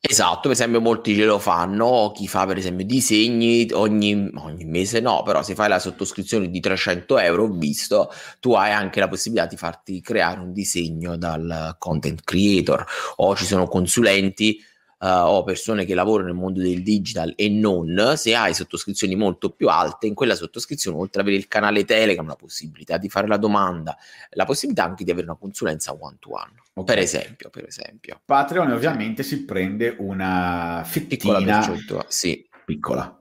Esatto, 0.00 0.42
per 0.42 0.52
esempio 0.52 0.80
molti 0.80 1.16
ce 1.16 1.24
lo 1.24 1.40
fanno, 1.40 2.12
chi 2.14 2.28
fa 2.28 2.46
per 2.46 2.56
esempio 2.56 2.86
disegni 2.86 3.68
ogni, 3.72 4.30
ogni, 4.36 4.64
mese 4.64 5.00
no, 5.00 5.24
però 5.24 5.42
se 5.42 5.56
fai 5.56 5.68
la 5.68 5.80
sottoscrizione 5.80 6.48
di 6.48 6.60
300 6.60 7.18
euro, 7.18 7.44
ho 7.44 7.50
visto, 7.50 8.08
tu 8.38 8.52
hai 8.52 8.70
anche 8.70 9.00
la 9.00 9.08
possibilità 9.08 9.48
di 9.48 9.56
farti 9.56 10.00
creare 10.00 10.38
un 10.38 10.52
disegno 10.52 11.16
dal 11.16 11.74
content 11.78 12.22
creator 12.22 12.86
o 13.16 13.34
ci 13.34 13.44
sono 13.44 13.66
consulenti 13.66 14.64
o 15.00 15.44
persone 15.44 15.84
che 15.84 15.94
lavorano 15.94 16.28
nel 16.28 16.36
mondo 16.36 16.60
del 16.60 16.82
digital 16.82 17.32
e 17.36 17.48
non, 17.48 18.14
se 18.16 18.34
hai 18.34 18.52
sottoscrizioni 18.52 19.14
molto 19.14 19.50
più 19.50 19.68
alte, 19.68 20.06
in 20.06 20.14
quella 20.14 20.34
sottoscrizione, 20.34 20.96
oltre 20.96 21.20
ad 21.20 21.26
avere 21.26 21.40
il 21.40 21.48
canale 21.48 21.84
Telegram, 21.84 22.26
la 22.26 22.34
possibilità 22.34 22.98
di 22.98 23.08
fare 23.08 23.28
la 23.28 23.36
domanda, 23.36 23.96
la 24.30 24.44
possibilità 24.44 24.84
anche 24.84 25.04
di 25.04 25.10
avere 25.10 25.26
una 25.26 25.36
consulenza 25.36 25.92
one 25.92 26.16
to 26.18 26.32
one. 26.32 26.52
Okay. 26.74 26.94
Per 26.94 27.04
esempio, 27.04 27.50
per 27.50 27.66
esempio. 27.66 28.20
Patreon 28.24 28.70
ovviamente 28.70 29.22
si 29.22 29.44
prende 29.44 29.96
una 29.98 30.82
fettina 30.84 31.38
piccola, 31.60 32.04
sì. 32.08 32.48
piccola. 32.64 33.18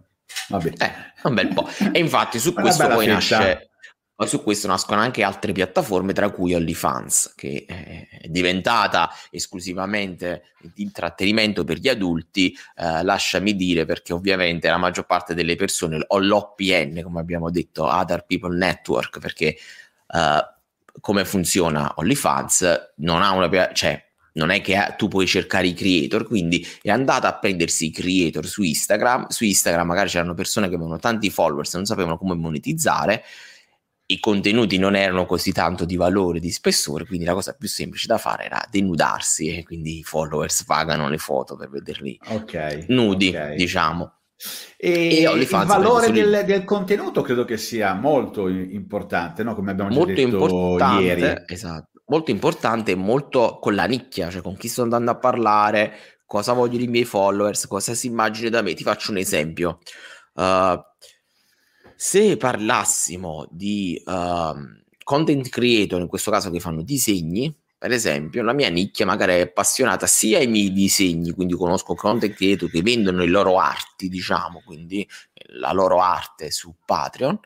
Vabbè. 0.50 0.74
Eh, 0.78 1.28
un 1.28 1.34
bel 1.34 1.48
po'. 1.54 1.68
E 1.92 2.00
infatti 2.00 2.40
su 2.40 2.54
questo 2.54 2.88
poi 2.88 3.08
nasce 3.08 3.70
Poi 4.18 4.28
su 4.28 4.42
questo 4.42 4.66
nascono 4.66 5.00
anche 5.00 5.22
altre 5.22 5.52
piattaforme, 5.52 6.12
tra 6.12 6.32
cui 6.32 6.56
OnlyFans, 6.56 7.34
che 7.36 7.66
è 7.68 8.28
diventata 8.28 9.12
esclusivamente 9.30 10.56
di 10.74 10.82
intrattenimento 10.82 11.64
per 11.64 11.78
gli 11.78 11.88
adulti, 11.88 12.52
eh, 12.78 13.04
lasciami 13.04 13.56
dire, 13.56 13.86
perché 13.86 14.14
ovviamente 14.14 14.70
la 14.70 14.78
maggior 14.78 15.06
parte 15.06 15.36
delle 15.36 15.56
persone, 15.56 16.04
o 16.08 16.18
l'OPN, 16.18 17.00
come 17.04 17.20
abbiamo 17.20 17.52
detto, 17.52 17.84
Other 17.84 18.26
People 18.26 18.58
Network, 18.58 19.20
perché 19.20 19.56
eh, 20.08 20.54
come 21.00 21.24
funziona 21.24 21.94
OnlyFans, 21.98 22.94
non 22.96 23.22
ha 23.22 23.34
una... 23.34 23.72
cioè 23.72 24.04
non 24.34 24.50
è 24.50 24.62
che 24.62 24.96
tu 24.98 25.08
puoi 25.08 25.28
cercare 25.28 25.68
i 25.68 25.74
creator, 25.76 26.26
quindi 26.26 26.66
è 26.82 26.90
andata 26.90 27.28
a 27.28 27.38
prendersi 27.38 27.86
i 27.86 27.92
creator 27.92 28.48
su 28.48 28.64
Instagram, 28.64 29.28
su 29.28 29.44
Instagram 29.44 29.86
magari 29.86 30.10
c'erano 30.10 30.34
persone 30.34 30.70
che 30.70 30.76
avevano 30.76 30.98
tanti 30.98 31.30
followers 31.30 31.74
e 31.74 31.78
non 31.78 31.86
sapevano 31.86 32.18
come 32.18 32.34
monetizzare, 32.36 33.24
i 34.10 34.20
contenuti 34.20 34.78
non 34.78 34.96
erano 34.96 35.26
così 35.26 35.52
tanto 35.52 35.86
di 35.86 35.96
valore, 35.96 36.40
di 36.40 36.52
spessore, 36.52 37.06
quindi 37.06 37.26
la 37.26 37.34
cosa 37.34 37.54
più 37.54 37.68
semplice 37.68 38.08
da 38.08 38.18
fare 38.18 38.46
era 38.46 38.64
denudarsi 38.70 39.58
e 39.58 39.64
quindi 39.64 40.00
i 40.00 40.04
followers 40.04 40.64
pagano 40.64 41.10
le 41.10 41.18
foto 41.18 41.56
per 41.56 41.70
vederli 41.70 42.18
okay, 42.28 42.86
nudi, 42.90 43.30
okay. 43.30 43.56
diciamo. 43.56 44.14
E, 44.78 45.24
e 45.24 45.32
il 45.32 45.48
valore 45.48 46.12
del, 46.12 46.44
del, 46.46 46.64
contenuto 46.64 47.22
credo 47.22 47.44
che 47.44 47.58
sia 47.58 47.94
molto 47.96 48.48
importante, 48.48 49.44
no? 49.44 49.56
come 49.56 49.72
abbiamo 49.72 49.90
molto 49.90 50.14
detto 50.14 50.78
ieri. 51.00 51.44
Esatto 51.48 51.98
molto 52.08 52.32
importante 52.32 52.92
e 52.92 52.96
molto 52.96 53.58
con 53.60 53.76
la 53.76 53.86
nicchia, 53.86 54.30
cioè 54.30 54.42
con 54.42 54.56
chi 54.56 54.68
sto 54.68 54.82
andando 54.84 55.12
a 55.12 55.18
parlare, 55.18 55.94
cosa 56.26 56.54
vogliono 56.54 56.84
i 56.84 56.88
miei 56.88 57.06
followers, 57.06 57.68
cosa 57.68 57.94
si 57.94 58.08
immagina 58.08 58.50
da 58.50 58.62
me. 58.62 58.74
Ti 58.74 58.84
faccio 58.84 59.12
un 59.12 59.18
esempio. 59.18 59.80
Uh, 60.34 60.80
se 61.98 62.38
parlassimo 62.38 63.48
di 63.50 64.00
uh, 64.06 64.54
content 65.04 65.50
creator, 65.50 66.00
in 66.00 66.08
questo 66.08 66.30
caso 66.30 66.52
che 66.52 66.60
fanno 66.60 66.84
disegni, 66.84 67.54
per 67.78 67.92
esempio, 67.92 68.44
la 68.44 68.54
mia 68.54 68.70
nicchia 68.70 69.06
magari 69.06 69.34
è 69.34 69.42
appassionata 69.42 70.08
sia 70.08 70.38
ai 70.38 70.48
miei 70.48 70.72
disegni, 70.72 71.32
quindi 71.32 71.56
conosco 71.56 71.96
content 71.96 72.36
creator 72.36 72.70
che 72.70 72.82
vendono 72.82 73.20
le 73.20 73.28
loro 73.28 73.60
arti, 73.60 74.10
diciamo, 74.10 74.62
quindi 74.64 75.08
la 75.60 75.72
loro 75.74 76.00
arte 76.00 76.52
su 76.52 76.74
Patreon, 76.86 77.40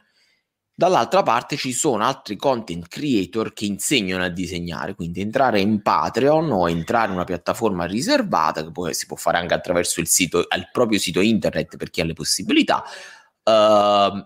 Dall'altra 0.82 1.22
parte 1.22 1.58
ci 1.58 1.74
sono 1.74 2.04
altri 2.04 2.36
content 2.38 2.88
creator 2.88 3.54
che 3.54 3.66
insegnano 3.66 4.24
a 4.24 4.30
disegnare, 4.30 4.96
quindi 4.96 5.22
entrare 5.22 5.60
in 5.60 5.84
Patreon 5.84 6.50
o 6.52 6.68
entrare 6.68 7.10
in 7.10 7.14
una 7.14 7.24
piattaforma 7.24 7.86
riservata, 7.86 8.64
che 8.64 8.72
poi 8.72 8.92
si 8.96 9.06
può 9.06 9.16
fare 9.16 9.38
anche 9.38 9.54
attraverso 9.54 10.00
il 10.00 10.08
sito, 10.08 10.40
il 10.40 10.70
proprio 10.72 10.98
sito 10.98 11.20
internet 11.20 11.78
per 11.78 11.92
chi 11.92 12.02
ha 12.02 12.06
le 12.06 12.14
possibilità. 12.14 12.84
Uh, 13.44 14.26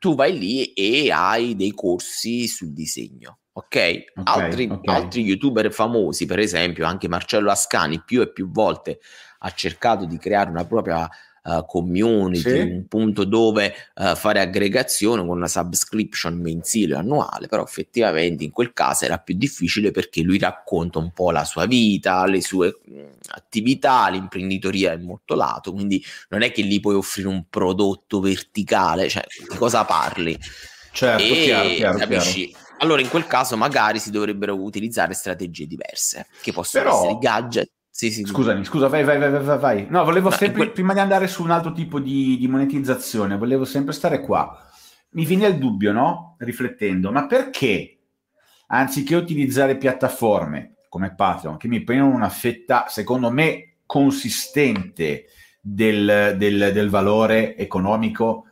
tu 0.00 0.14
vai 0.14 0.36
lì 0.36 0.72
e 0.72 1.12
hai 1.12 1.54
dei 1.54 1.72
corsi 1.72 2.48
sul 2.48 2.72
disegno. 2.72 3.40
Ok, 3.52 3.66
okay, 3.66 4.04
altri, 4.24 4.68
okay. 4.70 4.94
altri 4.94 5.22
youtuber 5.22 5.70
famosi, 5.70 6.24
per 6.24 6.38
esempio, 6.38 6.86
anche 6.86 7.06
Marcello 7.06 7.50
Ascani, 7.50 8.02
più 8.02 8.22
e 8.22 8.32
più 8.32 8.50
volte 8.50 9.00
ha 9.40 9.50
cercato 9.50 10.06
di 10.06 10.16
creare 10.18 10.48
una 10.48 10.64
propria 10.64 11.08
uh, 11.44 11.64
community, 11.66 12.50
sì. 12.50 12.58
un 12.58 12.86
punto 12.86 13.24
dove 13.24 13.74
uh, 13.94 14.14
fare 14.14 14.40
aggregazione 14.40 15.24
con 15.24 15.36
una 15.36 15.48
subscription 15.48 16.34
mensile 16.34 16.94
o 16.94 16.98
annuale, 16.98 17.46
però 17.46 17.62
effettivamente 17.62 18.44
in 18.44 18.50
quel 18.50 18.72
caso 18.72 19.04
era 19.04 19.18
più 19.18 19.34
difficile 19.36 19.90
perché 19.90 20.22
lui 20.22 20.38
racconta 20.38 20.98
un 20.98 21.12
po' 21.12 21.30
la 21.30 21.44
sua 21.44 21.66
vita, 21.66 22.26
le 22.26 22.40
sue 22.40 22.78
mh, 22.84 23.00
attività, 23.30 24.08
l'imprenditoria 24.08 24.92
è 24.92 24.96
molto 24.96 25.34
lato, 25.34 25.72
quindi 25.72 26.04
non 26.28 26.42
è 26.42 26.52
che 26.52 26.62
gli 26.62 26.80
puoi 26.80 26.94
offrire 26.94 27.28
un 27.28 27.44
prodotto 27.48 28.20
verticale, 28.20 29.08
cioè 29.08 29.24
di 29.48 29.56
cosa 29.56 29.84
parli? 29.84 30.38
Certo, 30.92 31.22
e, 31.22 31.42
chiaro, 31.42 31.68
chiaro, 31.68 31.98
capisci? 31.98 32.48
Chiaro. 32.48 32.68
Allora 32.78 33.02
in 33.02 33.08
quel 33.10 33.26
caso 33.26 33.56
magari 33.58 33.98
si 33.98 34.10
dovrebbero 34.10 34.54
utilizzare 34.54 35.12
strategie 35.12 35.66
diverse, 35.66 36.26
che 36.40 36.52
possono 36.52 36.84
Però... 36.84 36.96
essere 36.96 37.18
gadget 37.18 37.70
sì, 38.08 38.10
sì, 38.10 38.24
Scusami, 38.24 38.64
scusa, 38.64 38.88
vai, 38.88 39.04
vai, 39.04 39.18
vai, 39.18 39.30
vai, 39.30 39.58
vai. 39.58 39.86
No, 39.90 40.04
volevo 40.04 40.30
sempre, 40.30 40.56
quel... 40.56 40.72
prima 40.72 40.94
di 40.94 41.00
andare 41.00 41.26
su 41.26 41.42
un 41.42 41.50
altro 41.50 41.72
tipo 41.72 42.00
di, 42.00 42.38
di, 42.38 42.48
monetizzazione, 42.48 43.36
volevo 43.36 43.66
sempre 43.66 43.92
stare 43.92 44.22
qua. 44.22 44.58
Mi 45.10 45.26
viene 45.26 45.48
il 45.48 45.58
dubbio, 45.58 45.92
no? 45.92 46.36
Riflettendo, 46.38 47.12
ma 47.12 47.26
perché 47.26 47.98
anziché 48.68 49.16
utilizzare 49.16 49.76
piattaforme 49.76 50.76
come 50.88 51.14
Patreon, 51.14 51.58
che 51.58 51.68
mi 51.68 51.82
prendono 51.82 52.14
una 52.14 52.30
fetta, 52.30 52.86
secondo 52.88 53.30
me, 53.30 53.80
consistente 53.84 55.26
del, 55.60 56.36
del, 56.38 56.70
del 56.72 56.88
valore 56.88 57.54
economico, 57.54 58.46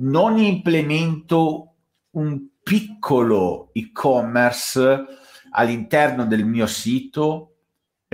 non 0.00 0.36
implemento 0.36 1.74
un 2.10 2.48
piccolo 2.62 3.70
e-commerce 3.72 5.04
all'interno 5.52 6.26
del 6.26 6.44
mio 6.44 6.66
sito 6.66 7.53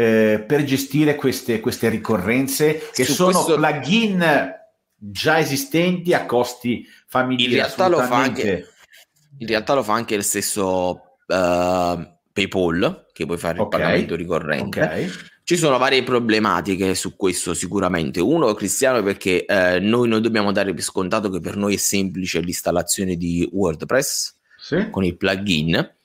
eh, 0.01 0.41
per 0.41 0.65
gestire 0.65 1.15
queste, 1.15 1.61
queste 1.61 1.91
ricorrenze 1.91 2.89
che 2.93 3.05
Su 3.05 3.13
sono 3.13 3.43
questo... 3.45 3.57
plugin 3.57 4.25
già 4.97 5.39
esistenti 5.39 6.15
a 6.15 6.25
costi 6.25 6.87
familiari. 7.07 7.51
In 7.51 7.57
realtà, 7.59 7.89
lo 7.89 7.99
fa 7.99 8.17
anche, 8.17 8.69
in 9.39 9.47
realtà 9.47 9.75
lo 9.75 9.83
fa 9.83 9.93
anche 9.93 10.15
il 10.15 10.25
stesso 10.25 10.89
uh, 11.27 12.09
PayPal, 12.33 13.09
che 13.13 13.27
puoi 13.27 13.37
fare 13.37 13.61
okay. 13.61 13.81
il 13.81 13.85
pagamento 13.87 14.15
ricorrente. 14.15 14.81
Okay. 14.81 15.11
Ci 15.45 15.57
sono 15.57 15.77
varie 15.77 16.03
problematiche 16.03 16.95
su 16.95 17.15
questo 17.15 17.53
sicuramente. 17.53 18.21
Uno, 18.21 18.55
Cristiano, 18.55 19.03
perché 19.03 19.45
eh, 19.45 19.81
noi 19.81 20.09
non 20.09 20.23
dobbiamo 20.23 20.51
dare 20.51 20.73
per 20.73 20.83
scontato 20.83 21.29
che 21.29 21.41
per 21.41 21.57
noi 21.57 21.75
è 21.75 21.79
semplice 21.79 22.41
l'installazione 22.41 23.17
di 23.17 23.47
WordPress 23.53 24.35
sì. 24.57 24.89
con 24.91 25.05
il 25.05 25.17
plugin 25.17 25.99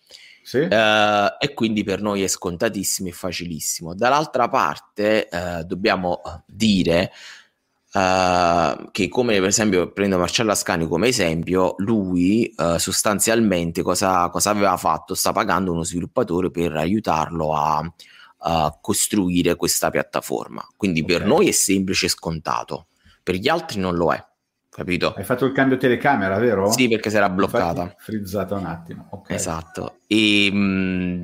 sì. 0.45 0.59
Uh, 0.59 1.35
e 1.39 1.53
quindi 1.55 1.83
per 1.83 2.03
noi 2.03 2.21
è 2.21 2.27
scontatissimo 2.27 3.09
e 3.09 3.13
facilissimo. 3.13 3.95
Dall'altra 3.95 4.47
parte 4.47 5.27
uh, 5.31 5.63
dobbiamo 5.63 6.21
dire 6.45 7.11
uh, 7.93 8.91
che 8.91 9.09
come 9.09 9.39
per 9.39 9.47
esempio 9.47 9.91
prendo 9.91 10.19
Marcello 10.19 10.51
Ascani 10.51 10.87
come 10.87 11.07
esempio, 11.07 11.73
lui 11.79 12.53
sostanzialmente 12.77 13.81
cosa, 13.81 14.29
cosa, 14.29 14.51
aveva 14.51 14.77
fatto? 14.77 15.15
Sta 15.15 15.31
pagando 15.31 15.71
uno 15.71 15.83
sviluppatore 15.83 16.51
per 16.51 16.75
aiutarlo 16.75 17.55
a, 17.55 17.93
a 18.37 18.77
costruire 18.79 19.55
questa 19.55 19.89
piattaforma. 19.89 20.63
Quindi 20.77 21.01
okay. 21.01 21.17
per 21.17 21.25
noi 21.25 21.47
è 21.47 21.51
semplice 21.51 22.05
e 22.05 22.09
scontato, 22.09 22.89
per 23.23 23.33
gli 23.33 23.49
altri 23.49 23.79
non 23.79 23.95
lo 23.95 24.13
è 24.13 24.23
capito? 24.75 25.13
Hai 25.15 25.23
fatto 25.23 25.45
il 25.45 25.53
cambio 25.53 25.77
telecamera, 25.77 26.37
vero? 26.37 26.69
Sì, 26.69 26.89
perché 26.89 27.09
si 27.09 27.15
era 27.15 27.29
bloccata. 27.29 27.83
Infatti, 27.83 28.03
frizzata 28.03 28.55
un 28.55 28.65
attimo. 28.65 29.07
Okay. 29.09 29.35
Esatto. 29.37 29.99
E, 30.05 30.49
mh, 30.51 30.57
mm, 30.57 31.23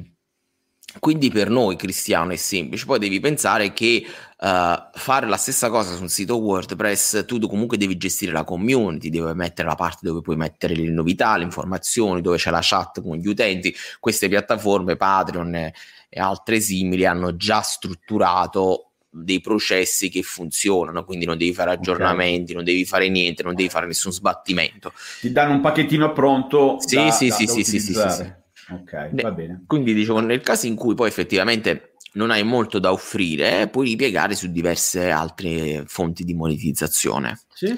quindi 0.99 1.29
per 1.29 1.49
noi 1.49 1.75
cristiano 1.75 2.31
è 2.31 2.37
semplice, 2.37 2.85
poi 2.85 2.99
devi 2.99 3.19
pensare 3.19 3.73
che 3.73 4.05
uh, 4.05 4.45
fare 4.93 5.27
la 5.27 5.35
stessa 5.35 5.69
cosa 5.69 5.95
su 5.95 6.01
un 6.01 6.07
sito 6.07 6.37
WordPress, 6.37 7.25
tu 7.25 7.39
comunque 7.47 7.77
devi 7.77 7.97
gestire 7.97 8.31
la 8.31 8.45
community, 8.45 9.09
devi 9.09 9.33
mettere 9.33 9.67
la 9.67 9.75
parte 9.75 10.05
dove 10.05 10.21
puoi 10.21 10.37
mettere 10.37 10.73
le 10.73 10.89
novità, 10.89 11.35
le 11.35 11.43
informazioni, 11.43 12.21
dove 12.21 12.37
c'è 12.37 12.51
la 12.51 12.59
chat 12.61 13.01
con 13.01 13.17
gli 13.17 13.27
utenti. 13.27 13.75
Queste 13.99 14.29
piattaforme, 14.29 14.95
Patreon 14.95 15.55
e 15.55 16.19
altre 16.19 16.61
simili, 16.61 17.05
hanno 17.05 17.35
già 17.35 17.61
strutturato 17.61 18.90
dei 19.13 19.41
processi 19.41 20.09
che 20.09 20.21
funzionano, 20.21 21.03
quindi 21.03 21.25
non 21.25 21.37
devi 21.37 21.53
fare 21.53 21.71
aggiornamenti, 21.71 22.43
okay. 22.43 22.55
non 22.55 22.63
devi 22.63 22.85
fare 22.85 23.09
niente, 23.09 23.43
non 23.43 23.53
devi 23.53 23.69
fare 23.69 23.85
nessun 23.85 24.13
sbattimento. 24.13 24.93
Ti 25.19 25.31
danno 25.31 25.53
un 25.53 25.61
pacchettino 25.61 26.13
pronto. 26.13 26.77
Sì, 26.79 26.95
da, 26.95 27.11
sì, 27.11 27.27
da, 27.27 27.35
sì, 27.35 27.45
da 27.45 27.51
sì, 27.51 27.63
sì, 27.63 27.79
sì, 27.79 27.93
sì, 27.93 28.33
Ok, 28.73 29.21
va 29.21 29.31
bene. 29.31 29.63
Quindi 29.67 29.93
dicevo, 29.93 30.21
nel 30.21 30.39
caso 30.39 30.65
in 30.65 30.75
cui 30.75 30.95
poi 30.95 31.09
effettivamente 31.09 31.95
non 32.13 32.31
hai 32.31 32.43
molto 32.43 32.79
da 32.79 32.91
offrire, 32.93 33.67
puoi 33.67 33.89
ripiegare 33.89 34.33
su 34.33 34.49
diverse 34.49 35.09
altre 35.09 35.83
fonti 35.87 36.23
di 36.23 36.33
monetizzazione. 36.33 37.41
Sì. 37.53 37.77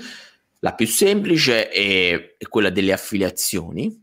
La 0.59 0.73
più 0.73 0.85
semplice 0.85 1.69
è, 1.69 2.35
è 2.37 2.47
quella 2.47 2.69
delle 2.69 2.93
affiliazioni. 2.93 4.01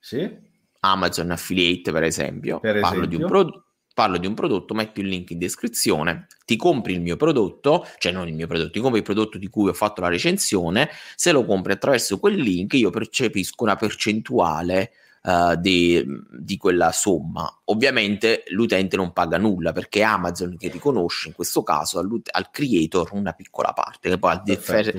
Sì. 0.00 0.50
Amazon 0.80 1.30
Affiliate, 1.30 1.92
per 1.92 2.02
esempio. 2.02 2.58
Per 2.58 2.76
esempio. 2.76 2.90
Parlo 2.90 3.06
di 3.06 3.14
un 3.14 3.26
prodotto 3.26 3.66
parlo 3.94 4.18
di 4.18 4.26
un 4.26 4.34
prodotto, 4.34 4.74
metti 4.74 5.00
il 5.00 5.08
link 5.08 5.30
in 5.30 5.38
descrizione, 5.38 6.26
ti 6.44 6.56
compri 6.56 6.94
il 6.94 7.00
mio 7.00 7.16
prodotto, 7.16 7.86
cioè 7.98 8.12
non 8.12 8.28
il 8.28 8.34
mio 8.34 8.46
prodotto, 8.46 8.70
ti 8.70 8.80
compri 8.80 8.98
il 8.98 9.04
prodotto 9.04 9.38
di 9.38 9.48
cui 9.48 9.68
ho 9.68 9.74
fatto 9.74 10.00
la 10.00 10.08
recensione, 10.08 10.90
se 11.14 11.32
lo 11.32 11.44
compri 11.44 11.72
attraverso 11.72 12.18
quel 12.18 12.36
link 12.36 12.74
io 12.74 12.90
percepisco 12.90 13.62
una 13.64 13.76
percentuale 13.76 14.92
uh, 15.22 15.56
di, 15.56 16.04
di, 16.30 16.56
quella 16.56 16.92
somma. 16.92 17.60
Ovviamente 17.66 18.44
l'utente 18.48 18.96
non 18.96 19.12
paga 19.12 19.38
nulla 19.38 19.72
perché 19.72 20.02
Amazon 20.02 20.56
che 20.56 20.68
riconosce 20.68 21.28
in 21.28 21.34
questo 21.34 21.62
caso 21.62 21.98
al 21.98 22.50
creator 22.50 23.10
una 23.12 23.32
piccola 23.32 23.72
parte, 23.72 24.10
che 24.10 24.18
poi 24.18 24.32
a, 24.32 24.42
differ- 24.44 24.94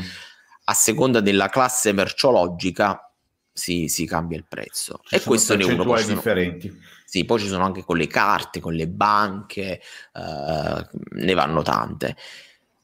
a 0.66 0.74
seconda 0.74 1.20
della 1.20 1.50
classe 1.50 1.92
merciologica 1.92 3.10
si, 3.52 3.88
si 3.88 4.06
cambia 4.06 4.38
il 4.38 4.46
prezzo. 4.48 5.02
Ci 5.04 5.16
e 5.16 5.22
questo 5.22 5.56
ne 5.56 5.64
è 5.64 5.72
uno. 5.72 5.84
Poi 5.84 6.06
differenti. 6.06 6.76
Sì, 7.14 7.26
poi 7.26 7.38
ci 7.40 7.48
sono 7.48 7.64
anche 7.64 7.84
con 7.84 7.98
le 7.98 8.08
carte, 8.08 8.60
con 8.60 8.74
le 8.74 8.88
banche, 8.88 9.80
uh, 10.14 10.84
ne 11.12 11.34
vanno 11.36 11.62
tante. 11.62 12.16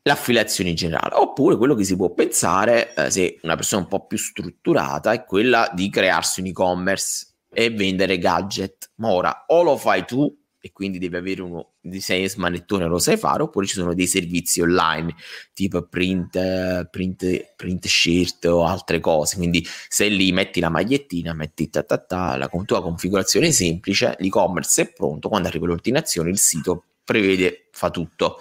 l'affiliazione 0.03 0.69
in 0.71 0.75
generale. 0.75 1.15
Oppure 1.15 1.57
quello 1.57 1.73
che 1.75 1.83
si 1.83 1.95
può 1.95 2.11
pensare, 2.13 2.93
eh, 2.93 3.09
se 3.11 3.39
una 3.43 3.55
persona 3.55 3.81
un 3.83 3.87
po' 3.87 4.05
più 4.05 4.17
strutturata, 4.17 5.11
è 5.13 5.25
quella 5.25 5.69
di 5.73 5.89
crearsi 5.89 6.41
un 6.41 6.47
e-commerce 6.47 7.27
e 7.51 7.71
vendere 7.71 8.19
gadget. 8.19 8.91
Ma 8.97 9.09
ora 9.11 9.45
o 9.47 9.63
lo 9.63 9.77
fai 9.77 10.05
tu 10.05 10.31
e 10.61 10.71
quindi 10.71 10.97
devi 10.99 11.15
avere 11.15 11.41
uno 11.41 11.73
disegno 11.79 12.27
smanettone 12.27 12.85
lo 12.85 12.99
sai 12.99 13.17
fare 13.17 13.43
oppure 13.43 13.65
ci 13.65 13.75
sono 13.75 13.93
dei 13.93 14.07
servizi 14.07 14.61
online 14.61 15.15
tipo 15.53 15.81
print, 15.83 16.89
print, 16.89 17.53
print 17.55 17.87
shirt 17.87 18.45
o 18.45 18.65
altre 18.65 18.99
cose 18.99 19.37
quindi 19.37 19.65
se 19.87 20.07
lì 20.07 20.31
metti 20.31 20.59
la 20.59 20.69
magliettina 20.69 21.33
metti 21.33 21.69
ta 21.69 21.83
ta 21.83 21.97
ta 21.97 22.35
la 22.35 22.49
tua 22.65 22.81
configurazione 22.81 23.51
semplice 23.51 24.15
l'e-commerce 24.19 24.81
è 24.81 24.91
pronto 24.91 25.29
quando 25.29 25.47
arriva 25.47 25.67
l'ordinazione 25.67 26.29
il 26.29 26.37
sito 26.37 26.83
prevede 27.03 27.69
fa 27.71 27.89
tutto 27.89 28.39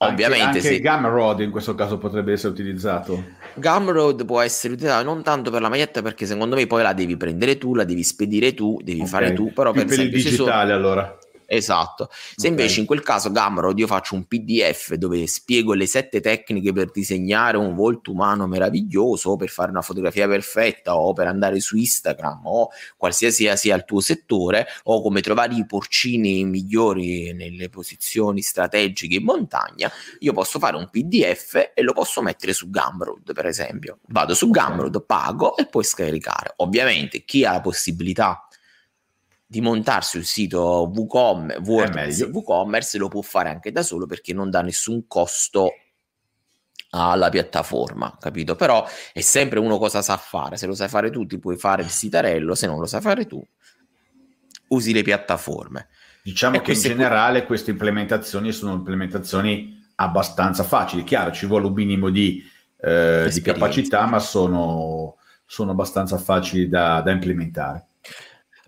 Ovviamente 0.00 0.44
anche, 0.44 0.58
anche 0.58 0.60
se... 0.60 0.80
Gumroad 0.80 1.40
in 1.40 1.50
questo 1.50 1.74
caso 1.74 1.98
potrebbe 1.98 2.32
essere 2.32 2.52
utilizzato. 2.52 3.24
Gumroad 3.54 4.24
può 4.24 4.40
essere 4.40 4.74
utilizzato 4.74 5.02
non 5.02 5.24
tanto 5.24 5.50
per 5.50 5.60
la 5.60 5.68
maglietta 5.68 6.02
perché 6.02 6.24
secondo 6.24 6.54
me 6.54 6.68
poi 6.68 6.82
la 6.82 6.92
devi 6.92 7.16
prendere 7.16 7.58
tu, 7.58 7.74
la 7.74 7.82
devi 7.82 8.04
spedire 8.04 8.54
tu, 8.54 8.78
devi 8.80 9.00
okay. 9.00 9.10
fare 9.10 9.32
tu, 9.32 9.52
però 9.52 9.72
Più 9.72 9.84
per, 9.84 9.96
per 9.96 10.04
il 10.04 10.10
digitale 10.10 10.70
sono... 10.70 10.76
allora. 10.76 11.17
Esatto. 11.50 12.10
Se 12.10 12.34
okay. 12.36 12.50
invece 12.50 12.80
in 12.80 12.86
quel 12.86 13.02
caso 13.02 13.32
Gumroad 13.32 13.78
io 13.78 13.86
faccio 13.86 14.14
un 14.14 14.26
PDF 14.26 14.92
dove 14.94 15.26
spiego 15.26 15.72
le 15.72 15.86
sette 15.86 16.20
tecniche 16.20 16.74
per 16.74 16.90
disegnare 16.90 17.56
un 17.56 17.74
volto 17.74 18.12
umano 18.12 18.46
meraviglioso, 18.46 19.34
per 19.36 19.48
fare 19.48 19.70
una 19.70 19.80
fotografia 19.80 20.28
perfetta 20.28 20.94
o 20.96 21.14
per 21.14 21.26
andare 21.26 21.58
su 21.60 21.78
Instagram 21.78 22.42
o 22.44 22.68
qualsiasi 22.98 23.48
sia 23.56 23.74
il 23.74 23.86
tuo 23.86 24.00
settore 24.00 24.66
o 24.84 25.00
come 25.00 25.22
trovare 25.22 25.54
i 25.54 25.64
porcini 25.64 26.44
migliori 26.44 27.32
nelle 27.32 27.70
posizioni 27.70 28.42
strategiche 28.42 29.16
in 29.16 29.24
montagna, 29.24 29.90
io 30.18 30.34
posso 30.34 30.58
fare 30.58 30.76
un 30.76 30.90
PDF 30.90 31.70
e 31.72 31.82
lo 31.82 31.94
posso 31.94 32.20
mettere 32.20 32.52
su 32.52 32.68
Gumroad, 32.68 33.32
per 33.32 33.46
esempio. 33.46 34.00
Vado 34.08 34.34
su. 34.34 34.50
Gumroad, 34.50 35.02
pago 35.06 35.56
e 35.56 35.66
poi 35.66 35.84
scaricare. 35.84 36.52
Ovviamente 36.56 37.24
chi 37.24 37.46
ha 37.46 37.52
la 37.52 37.60
possibilità 37.62 38.47
di 39.50 39.62
montarsi 39.62 40.18
un 40.18 40.24
sito 40.24 40.92
WooCom- 40.94 41.62
WordPress 41.64 42.28
WooCommerce 42.30 42.98
lo 42.98 43.08
può 43.08 43.22
fare 43.22 43.48
anche 43.48 43.72
da 43.72 43.82
solo 43.82 44.04
perché 44.04 44.34
non 44.34 44.50
dà 44.50 44.60
nessun 44.60 45.06
costo 45.06 45.72
alla 46.90 47.30
piattaforma, 47.30 48.14
capito? 48.20 48.56
Però 48.56 48.86
è 49.12 49.20
sempre 49.20 49.58
uno 49.58 49.78
cosa 49.78 50.02
sa 50.02 50.18
fare, 50.18 50.58
se 50.58 50.66
lo 50.66 50.74
sai 50.74 50.88
fare 50.88 51.10
tu 51.10 51.26
ti 51.26 51.38
puoi 51.38 51.56
fare 51.56 51.82
il 51.82 51.88
sitarello, 51.88 52.54
se 52.54 52.66
non 52.66 52.78
lo 52.78 52.84
sai 52.84 53.00
fare 53.00 53.26
tu 53.26 53.42
usi 54.68 54.92
le 54.92 55.02
piattaforme. 55.02 55.88
Diciamo 56.22 56.56
e 56.56 56.60
che 56.60 56.72
in 56.72 56.80
generale 56.80 57.38
que- 57.38 57.46
queste 57.46 57.70
implementazioni 57.70 58.52
sono 58.52 58.74
implementazioni 58.74 59.82
abbastanza 59.94 60.62
facili, 60.62 61.04
chiaro 61.04 61.32
ci 61.32 61.46
vuole 61.46 61.66
un 61.66 61.72
minimo 61.72 62.10
di, 62.10 62.42
eh, 62.82 63.30
di 63.32 63.40
capacità 63.40 64.04
ma 64.04 64.18
sono, 64.18 65.16
sono 65.46 65.70
abbastanza 65.70 66.18
facili 66.18 66.68
da, 66.68 67.00
da 67.00 67.12
implementare. 67.12 67.86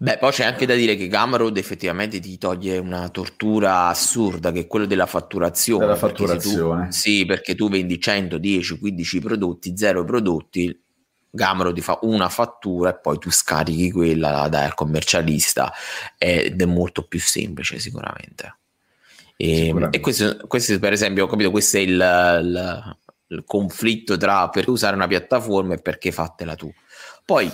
Beh, 0.03 0.17
poi 0.17 0.31
c'è 0.31 0.45
anche 0.45 0.65
da 0.65 0.75
dire 0.75 0.97
che 0.97 1.09
Gumroad 1.09 1.59
effettivamente 1.59 2.21
ti 2.21 2.39
toglie 2.39 2.79
una 2.79 3.11
tortura 3.11 3.89
assurda 3.89 4.51
che 4.51 4.61
è 4.61 4.67
quella 4.67 4.87
della 4.87 5.05
fatturazione. 5.05 5.85
Della 5.85 5.99
fatturazione. 5.99 6.87
Tu, 6.87 6.93
sì, 6.93 7.27
perché 7.27 7.55
tu 7.55 7.69
vendi 7.69 8.01
100, 8.01 8.39
10, 8.39 8.79
15 8.79 9.21
prodotti, 9.21 9.77
0 9.77 10.05
prodotti, 10.05 10.83
Gumroad 11.29 11.75
ti 11.75 11.83
fa 11.83 11.99
una 12.01 12.31
fattura 12.31 12.89
e 12.89 12.99
poi 12.99 13.19
tu 13.19 13.31
scarichi 13.31 13.93
quella 13.93 14.49
dal 14.49 14.73
commercialista 14.73 15.71
ed 16.17 16.63
è 16.63 16.65
molto 16.65 17.03
più 17.07 17.21
semplice 17.21 17.79
sicuramente. 17.79 18.57
E, 19.37 19.75
e 19.91 20.01
questo, 20.01 20.39
questo, 20.47 20.79
per 20.79 20.95
esempio, 20.95 21.25
ho 21.25 21.29
capito, 21.29 21.51
questo 21.51 21.77
è 21.77 21.81
il, 21.81 21.91
il, 21.91 22.97
il 23.27 23.45
conflitto 23.45 24.17
tra 24.17 24.49
per 24.49 24.67
usare 24.67 24.97
una 24.97 25.07
piattaforma 25.07 25.75
e 25.75 25.79
perché 25.83 26.11
fatela 26.11 26.55
tu. 26.55 26.73
Poi 27.23 27.53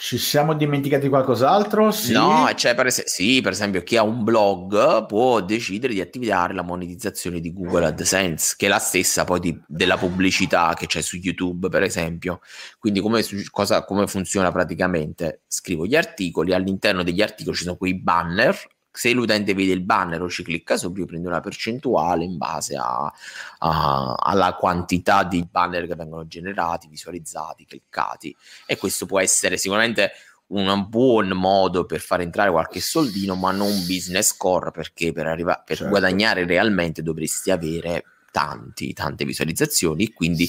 ci 0.00 0.16
siamo 0.16 0.54
dimenticati 0.54 1.10
qualcos'altro? 1.10 1.90
Sì. 1.90 2.12
No, 2.12 2.50
cioè 2.56 2.74
per, 2.74 2.86
es- 2.86 3.04
sì, 3.04 3.42
per 3.42 3.52
esempio 3.52 3.82
chi 3.82 3.98
ha 3.98 4.02
un 4.02 4.24
blog 4.24 5.04
può 5.04 5.42
decidere 5.42 5.92
di 5.92 6.00
attivare 6.00 6.54
la 6.54 6.62
monetizzazione 6.62 7.38
di 7.38 7.52
Google 7.52 7.84
AdSense, 7.84 8.54
che 8.56 8.64
è 8.64 8.68
la 8.70 8.78
stessa 8.78 9.24
poi 9.24 9.40
di, 9.40 9.60
della 9.66 9.98
pubblicità 9.98 10.72
che 10.74 10.86
c'è 10.86 11.02
su 11.02 11.16
YouTube, 11.16 11.68
per 11.68 11.82
esempio. 11.82 12.40
Quindi 12.78 13.00
come, 13.00 13.22
cosa, 13.50 13.84
come 13.84 14.06
funziona 14.06 14.50
praticamente? 14.50 15.42
Scrivo 15.46 15.84
gli 15.84 15.96
articoli, 15.96 16.54
all'interno 16.54 17.02
degli 17.02 17.20
articoli 17.20 17.54
ci 17.54 17.64
sono 17.64 17.76
quei 17.76 17.94
banner 17.94 18.58
se 18.92 19.12
l'utente 19.12 19.54
vede 19.54 19.72
il 19.72 19.82
banner 19.82 20.20
o 20.20 20.28
ci 20.28 20.42
clicca 20.42 20.76
sopra, 20.76 21.00
io 21.00 21.06
prendo 21.06 21.28
una 21.28 21.40
percentuale 21.40 22.24
in 22.24 22.36
base 22.36 22.76
a, 22.76 23.12
a, 23.58 24.14
alla 24.18 24.54
quantità 24.54 25.22
di 25.22 25.46
banner 25.48 25.86
che 25.86 25.94
vengono 25.94 26.26
generati, 26.26 26.88
visualizzati, 26.88 27.66
cliccati. 27.66 28.36
E 28.66 28.76
questo 28.76 29.06
può 29.06 29.20
essere 29.20 29.56
sicuramente 29.56 30.12
un 30.48 30.86
buon 30.88 31.28
modo 31.28 31.84
per 31.84 32.00
far 32.00 32.20
entrare 32.20 32.50
qualche 32.50 32.80
soldino, 32.80 33.36
ma 33.36 33.52
non 33.52 33.70
business 33.86 34.36
core, 34.36 34.72
perché 34.72 35.12
per, 35.12 35.26
arriva- 35.26 35.62
per 35.64 35.76
certo. 35.76 35.90
guadagnare 35.90 36.44
realmente 36.44 37.02
dovresti 37.02 37.52
avere 37.52 38.04
tanti, 38.32 38.92
tante 38.92 39.24
visualizzazioni. 39.24 40.12
Quindi 40.12 40.48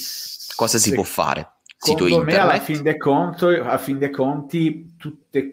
cosa 0.56 0.80
si 0.80 0.90
sì. 0.90 0.96
può 0.96 1.04
fare? 1.04 1.58
Sito 1.78 2.06
Secondo 2.06 2.16
internet. 2.16 2.36
me, 2.36 2.52
alla 2.52 2.60
fin 2.60 2.82
dei 2.82 2.98
conti, 2.98 3.46
a 3.46 3.78
fin 3.78 3.98
dei 4.00 4.12
conti 4.12 4.96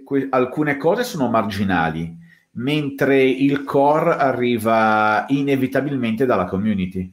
que- 0.04 0.26
alcune 0.30 0.76
cose 0.76 1.04
sono 1.04 1.28
marginali 1.28 2.26
mentre 2.58 3.22
il 3.22 3.64
core 3.64 4.16
arriva 4.16 5.24
inevitabilmente 5.28 6.26
dalla 6.26 6.46
community. 6.46 7.12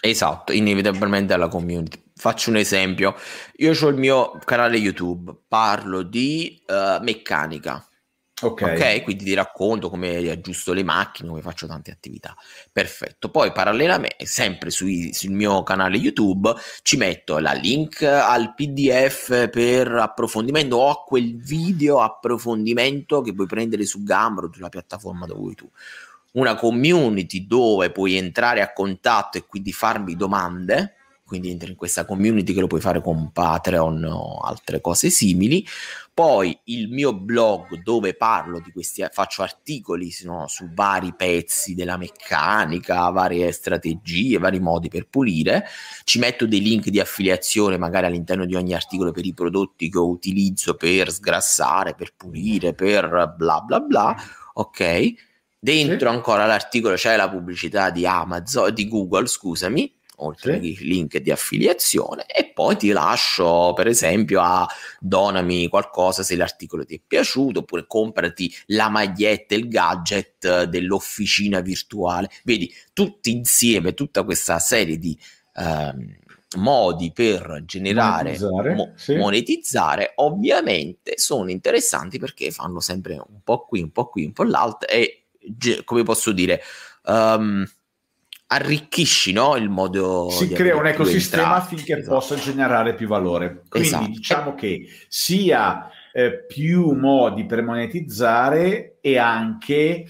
Esatto, 0.00 0.52
inevitabilmente 0.52 1.26
dalla 1.26 1.48
community. 1.48 2.00
Faccio 2.14 2.50
un 2.50 2.56
esempio, 2.56 3.14
io 3.56 3.72
ho 3.72 3.88
il 3.88 3.96
mio 3.96 4.38
canale 4.44 4.76
YouTube, 4.76 5.34
parlo 5.48 6.02
di 6.02 6.60
uh, 6.66 7.02
meccanica, 7.02 7.84
Okay. 8.42 8.96
ok, 8.96 9.02
quindi 9.04 9.24
ti 9.24 9.34
racconto 9.34 9.88
come 9.88 10.16
aggiusto 10.30 10.72
le 10.72 10.82
macchine, 10.82 11.28
come 11.28 11.40
faccio 11.40 11.66
tante 11.66 11.90
attività. 11.90 12.34
Perfetto. 12.70 13.30
Poi 13.30 13.52
parallelamente, 13.52 14.26
sempre 14.26 14.70
sui, 14.70 15.12
sul 15.12 15.30
mio 15.30 15.62
canale 15.62 15.96
YouTube, 15.96 16.52
ci 16.82 16.96
metto 16.96 17.38
la 17.38 17.52
link 17.52 18.02
al 18.02 18.54
PDF 18.54 19.48
per 19.48 19.92
approfondimento 19.92 20.76
o 20.76 20.90
a 20.90 21.02
quel 21.04 21.36
video 21.36 22.00
approfondimento 22.00 23.20
che 23.20 23.32
puoi 23.32 23.46
prendere 23.46 23.84
su 23.84 24.02
Gumroad, 24.02 24.54
sulla 24.54 24.68
piattaforma 24.68 25.26
dove 25.26 25.40
vuoi 25.40 25.54
tu. 25.54 25.70
Una 26.32 26.54
community 26.56 27.46
dove 27.46 27.90
puoi 27.90 28.16
entrare 28.16 28.62
a 28.62 28.72
contatto 28.72 29.38
e 29.38 29.44
quindi 29.46 29.72
farmi 29.72 30.16
domande 30.16 30.96
quindi 31.32 31.48
entri 31.48 31.70
in 31.70 31.76
questa 31.76 32.04
community 32.04 32.52
che 32.52 32.60
lo 32.60 32.66
puoi 32.66 32.82
fare 32.82 33.00
con 33.00 33.32
Patreon 33.32 34.04
o 34.04 34.40
altre 34.40 34.82
cose 34.82 35.08
simili. 35.08 35.66
Poi 36.14 36.58
il 36.64 36.90
mio 36.90 37.14
blog 37.14 37.80
dove 37.82 38.14
parlo 38.14 38.60
di 38.60 38.70
questi, 38.70 39.02
faccio 39.10 39.40
articoli 39.40 40.14
no, 40.24 40.46
su 40.46 40.68
vari 40.74 41.14
pezzi 41.14 41.74
della 41.74 41.96
meccanica, 41.96 43.08
varie 43.08 43.50
strategie, 43.50 44.38
vari 44.38 44.60
modi 44.60 44.88
per 44.88 45.08
pulire. 45.08 45.64
Ci 46.04 46.18
metto 46.18 46.46
dei 46.46 46.60
link 46.60 46.88
di 46.90 47.00
affiliazione 47.00 47.78
magari 47.78 48.06
all'interno 48.06 48.44
di 48.44 48.54
ogni 48.54 48.74
articolo 48.74 49.10
per 49.10 49.24
i 49.24 49.32
prodotti 49.32 49.88
che 49.88 49.98
utilizzo 49.98 50.74
per 50.74 51.10
sgrassare, 51.10 51.94
per 51.94 52.12
pulire, 52.14 52.74
per 52.74 53.34
bla 53.34 53.60
bla 53.60 53.80
bla. 53.80 54.14
Ok. 54.54 55.14
Dentro 55.58 56.10
ancora 56.10 56.44
l'articolo 56.44 56.96
c'è 56.96 57.16
la 57.16 57.30
pubblicità 57.30 57.90
di 57.90 58.04
Amazon, 58.04 58.74
di 58.74 58.86
Google, 58.88 59.26
scusami, 59.26 59.90
oltre 60.22 60.54
ai 60.54 60.76
link 60.80 61.18
di 61.18 61.30
affiliazione 61.30 62.24
e 62.26 62.50
poi 62.52 62.76
ti 62.76 62.90
lascio 62.90 63.72
per 63.74 63.86
esempio 63.86 64.40
a 64.40 64.66
donami 65.00 65.68
qualcosa 65.68 66.22
se 66.22 66.36
l'articolo 66.36 66.84
ti 66.84 66.96
è 66.96 67.00
piaciuto 67.06 67.60
oppure 67.60 67.86
comprati 67.86 68.52
la 68.66 68.88
maglietta 68.88 69.54
il 69.54 69.68
gadget 69.68 70.64
dell'officina 70.64 71.60
virtuale 71.60 72.30
vedi 72.44 72.72
tutti 72.92 73.30
insieme 73.30 73.94
tutta 73.94 74.22
questa 74.22 74.58
serie 74.58 74.98
di 74.98 75.18
ehm, 75.54 76.16
modi 76.56 77.12
per 77.12 77.62
generare 77.64 78.36
monetizzare, 78.38 78.74
mo- 78.74 78.92
sì. 78.94 79.14
monetizzare 79.14 80.12
ovviamente 80.16 81.14
sono 81.16 81.50
interessanti 81.50 82.18
perché 82.18 82.50
fanno 82.50 82.80
sempre 82.80 83.14
un 83.14 83.40
po' 83.42 83.64
qui 83.64 83.80
un 83.80 83.90
po' 83.90 84.08
qui 84.08 84.24
un 84.24 84.32
po' 84.32 84.44
l'altro 84.44 84.88
e 84.88 85.24
come 85.84 86.02
posso 86.02 86.32
dire 86.32 86.60
um, 87.04 87.64
arricchisci 88.52 89.32
no, 89.32 89.56
il 89.56 89.70
modo 89.70 90.28
si 90.30 90.48
crea 90.48 90.76
un 90.76 90.86
ecosistema 90.86 91.54
affinché 91.54 91.98
esatto. 91.98 92.16
possa 92.16 92.34
generare 92.36 92.94
più 92.94 93.06
valore 93.06 93.62
quindi 93.68 93.88
esatto. 93.88 94.06
diciamo 94.06 94.54
che 94.54 94.86
sia 95.08 95.88
eh, 96.12 96.44
più 96.44 96.90
modi 96.90 97.46
per 97.46 97.62
monetizzare 97.62 98.98
e 99.00 99.16
anche 99.16 100.04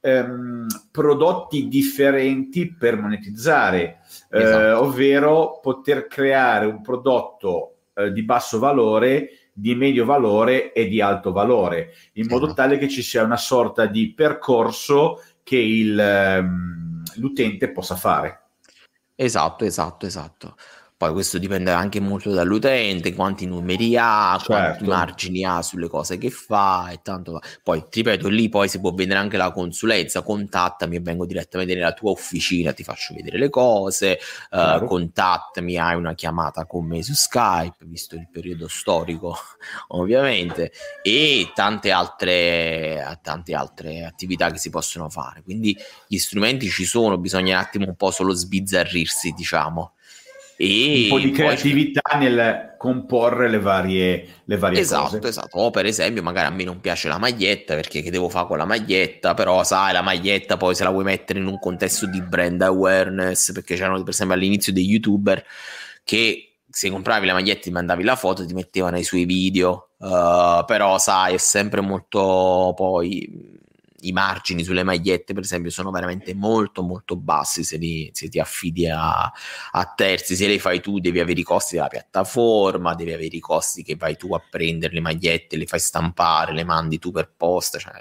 ehm, 0.00 0.66
prodotti 0.92 1.66
differenti 1.66 2.72
per 2.72 2.98
monetizzare 2.98 4.00
eh, 4.30 4.42
esatto. 4.42 4.84
ovvero 4.84 5.58
poter 5.60 6.06
creare 6.06 6.66
un 6.66 6.80
prodotto 6.80 7.78
eh, 7.94 8.12
di 8.12 8.22
basso 8.22 8.60
valore 8.60 9.30
di 9.52 9.74
medio 9.74 10.04
valore 10.04 10.72
e 10.72 10.86
di 10.86 11.00
alto 11.00 11.32
valore 11.32 11.94
in 12.12 12.26
modo 12.28 12.44
esatto. 12.44 12.62
tale 12.62 12.78
che 12.78 12.88
ci 12.88 13.02
sia 13.02 13.24
una 13.24 13.36
sorta 13.36 13.86
di 13.86 14.14
percorso 14.14 15.20
che 15.42 15.56
il 15.56 15.98
ehm, 15.98 16.77
l'utente 17.18 17.70
possa 17.70 17.96
fare. 17.96 18.46
Esatto, 19.14 19.64
esatto, 19.64 20.06
esatto. 20.06 20.56
Poi 20.98 21.12
questo 21.12 21.38
dipende 21.38 21.70
anche 21.70 22.00
molto 22.00 22.32
dall'utente, 22.32 23.14
quanti 23.14 23.46
numeri 23.46 23.96
ha, 23.96 24.36
certo. 24.36 24.46
quanti 24.52 24.84
margini 24.84 25.44
ha 25.44 25.62
sulle 25.62 25.86
cose 25.86 26.18
che 26.18 26.28
fa 26.28 26.90
e 26.90 26.98
tanto. 27.04 27.38
Poi 27.62 27.84
ti 27.88 28.02
ripeto, 28.02 28.26
lì 28.26 28.48
poi 28.48 28.68
si 28.68 28.80
può 28.80 28.92
vedere 28.92 29.20
anche 29.20 29.36
la 29.36 29.52
consulenza, 29.52 30.22
contattami 30.22 30.96
e 30.96 31.00
vengo 31.00 31.24
direttamente 31.24 31.76
nella 31.76 31.92
tua 31.92 32.10
officina, 32.10 32.72
ti 32.72 32.82
faccio 32.82 33.14
vedere 33.14 33.38
le 33.38 33.48
cose, 33.48 34.18
uh, 34.50 34.84
contattami, 34.84 35.76
hai 35.76 35.94
una 35.94 36.16
chiamata 36.16 36.66
con 36.66 36.84
me 36.84 37.00
su 37.04 37.14
Skype, 37.14 37.76
visto 37.84 38.16
il 38.16 38.28
periodo 38.28 38.66
storico 38.66 39.36
ovviamente, 39.94 40.72
e 41.00 41.52
tante 41.54 41.92
altre, 41.92 43.20
tante 43.22 43.54
altre 43.54 44.04
attività 44.04 44.50
che 44.50 44.58
si 44.58 44.68
possono 44.68 45.08
fare. 45.08 45.44
Quindi 45.44 45.76
gli 46.08 46.18
strumenti 46.18 46.68
ci 46.68 46.84
sono, 46.84 47.18
bisogna 47.18 47.56
un 47.56 47.62
attimo 47.62 47.86
un 47.86 47.94
po' 47.94 48.10
solo 48.10 48.32
sbizzarrirsi, 48.32 49.30
diciamo. 49.30 49.92
E 50.60 51.02
un 51.04 51.08
po' 51.08 51.18
di 51.20 51.30
creatività 51.30 52.00
poi... 52.02 52.18
nel 52.18 52.74
comporre 52.76 53.48
le 53.48 53.60
varie, 53.60 54.26
le 54.44 54.56
varie 54.56 54.80
esatto, 54.80 55.18
cose. 55.18 55.28
Esatto, 55.28 55.56
o 55.56 55.70
per 55.70 55.86
esempio 55.86 56.20
magari 56.20 56.48
a 56.48 56.50
me 56.50 56.64
non 56.64 56.80
piace 56.80 57.06
la 57.06 57.18
maglietta 57.18 57.76
perché 57.76 58.02
che 58.02 58.10
devo 58.10 58.28
fare 58.28 58.48
con 58.48 58.58
la 58.58 58.64
maglietta, 58.64 59.34
però 59.34 59.62
sai 59.62 59.92
la 59.92 60.02
maglietta 60.02 60.56
poi 60.56 60.74
se 60.74 60.82
la 60.82 60.90
vuoi 60.90 61.04
mettere 61.04 61.38
in 61.38 61.46
un 61.46 61.60
contesto 61.60 62.06
di 62.06 62.20
brand 62.20 62.60
awareness, 62.60 63.52
perché 63.52 63.76
c'erano 63.76 64.02
per 64.02 64.12
esempio 64.12 64.34
all'inizio 64.34 64.72
dei 64.72 64.84
youtuber 64.84 65.44
che 66.02 66.54
se 66.68 66.90
compravi 66.90 67.24
la 67.24 67.34
maglietta 67.34 67.68
e 67.68 67.72
mandavi 67.72 68.02
la 68.02 68.16
foto 68.16 68.44
ti 68.44 68.52
mettevano 68.52 68.94
nei 68.96 69.04
suoi 69.04 69.26
video, 69.26 69.90
uh, 69.98 70.64
però 70.66 70.98
sai 70.98 71.34
è 71.34 71.38
sempre 71.38 71.80
molto 71.82 72.72
poi 72.74 73.56
i 74.00 74.12
margini 74.12 74.62
sulle 74.62 74.82
magliette, 74.82 75.32
per 75.34 75.42
esempio, 75.42 75.70
sono 75.70 75.90
veramente 75.90 76.34
molto 76.34 76.82
molto 76.82 77.16
bassi 77.16 77.64
se, 77.64 77.76
li, 77.76 78.10
se 78.12 78.28
ti 78.28 78.38
affidi 78.38 78.88
a, 78.88 79.22
a, 79.22 79.92
terzi. 79.96 80.36
Se 80.36 80.46
le 80.46 80.58
fai 80.58 80.80
tu, 80.80 81.00
devi 81.00 81.20
avere 81.20 81.40
i 81.40 81.44
costi 81.44 81.76
della 81.76 81.88
piattaforma, 81.88 82.94
devi 82.94 83.12
avere 83.12 83.34
i 83.34 83.40
costi 83.40 83.82
che 83.82 83.96
vai 83.96 84.16
tu 84.16 84.34
a 84.34 84.42
prendere 84.48 84.94
le 84.94 85.00
magliette, 85.00 85.56
le 85.56 85.66
fai 85.66 85.80
stampare, 85.80 86.52
le 86.52 86.64
mandi 86.64 86.98
tu 86.98 87.10
per 87.10 87.32
posta. 87.36 87.78
Cioè, 87.78 87.92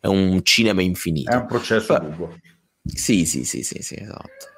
è 0.00 0.06
un 0.06 0.42
cinema 0.42 0.82
infinito. 0.82 1.30
È 1.30 1.36
un 1.36 1.46
processo 1.46 1.98
lungo. 1.98 2.38
Sì, 2.82 3.26
sì, 3.26 3.44
sì, 3.44 3.62
sì, 3.62 3.82
sì, 3.82 3.96
esatto. 3.98 4.52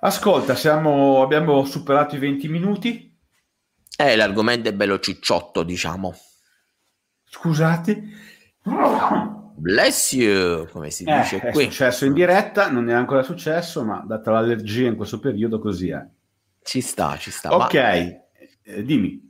Ascolta, 0.00 0.54
siamo, 0.54 1.22
abbiamo 1.22 1.64
superato 1.64 2.16
i 2.16 2.18
20 2.18 2.48
minuti. 2.48 3.18
Eh, 3.96 4.16
l'argomento 4.16 4.68
è 4.70 4.72
bello 4.72 4.98
cicciotto, 4.98 5.62
diciamo. 5.62 6.14
Scusate. 7.24 8.02
Bless 9.60 10.12
you, 10.12 10.66
come 10.72 10.90
si 10.90 11.04
dice 11.04 11.36
eh, 11.36 11.50
qui. 11.50 11.64
È 11.64 11.66
successo 11.66 12.06
in 12.06 12.14
diretta, 12.14 12.70
non 12.70 12.88
è 12.88 12.94
ancora 12.94 13.22
successo, 13.22 13.84
ma 13.84 14.02
data 14.06 14.30
l'allergia 14.30 14.88
in 14.88 14.96
questo 14.96 15.20
periodo 15.20 15.58
così 15.58 15.90
è. 15.90 16.02
Ci 16.62 16.80
sta, 16.80 17.16
ci 17.18 17.30
sta. 17.30 17.54
Ok, 17.54 17.74
ma... 17.74 17.80
eh, 17.82 18.82
dimmi. 18.82 19.28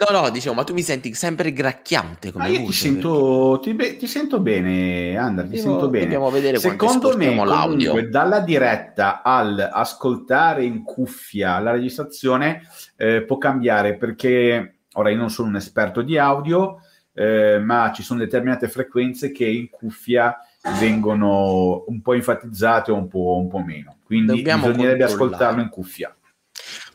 No, 0.00 0.20
no, 0.20 0.30
diciamo, 0.30 0.54
ma 0.54 0.64
tu 0.64 0.74
mi 0.74 0.82
senti 0.82 1.12
sempre 1.14 1.52
gracchiante 1.52 2.30
come 2.30 2.44
ah, 2.44 2.48
io 2.48 2.60
voce, 2.60 2.70
ti, 2.70 2.76
sento, 2.76 3.60
perché... 3.60 3.92
ti, 3.92 3.96
ti, 3.98 4.06
sento 4.06 4.38
bene, 4.40 5.16
Andar, 5.16 5.46
ti 5.46 5.56
Devo, 5.56 5.70
sento 5.70 5.88
bene. 5.88 6.04
Dobbiamo 6.04 6.30
vedere 6.30 6.58
Secondo 6.58 7.16
me, 7.16 7.34
l'audio. 7.34 7.90
Comunque, 7.90 8.08
dalla 8.08 8.40
diretta 8.40 9.22
al 9.22 9.58
ascoltare 9.58 10.64
in 10.64 10.84
cuffia 10.84 11.58
la 11.58 11.72
registrazione 11.72 12.62
eh, 12.96 13.22
può 13.22 13.38
cambiare 13.38 13.96
perché, 13.96 14.78
ora 14.94 15.10
io 15.10 15.16
non 15.16 15.30
sono 15.30 15.48
un 15.48 15.56
esperto 15.56 16.02
di 16.02 16.16
audio, 16.16 16.78
eh, 17.18 17.58
ma 17.58 17.90
ci 17.92 18.04
sono 18.04 18.20
determinate 18.20 18.68
frequenze 18.68 19.32
che 19.32 19.44
in 19.44 19.68
cuffia 19.70 20.38
vengono 20.78 21.84
un 21.88 22.00
po' 22.00 22.12
enfatizzate 22.12 22.92
o 22.92 22.94
un 22.94 23.08
po', 23.08 23.38
un 23.38 23.48
po 23.48 23.58
meno. 23.58 23.96
Quindi 24.04 24.36
Dobbiamo 24.36 24.68
bisognerebbe 24.68 25.04
ascoltarlo 25.04 25.60
in 25.60 25.68
cuffia. 25.68 26.16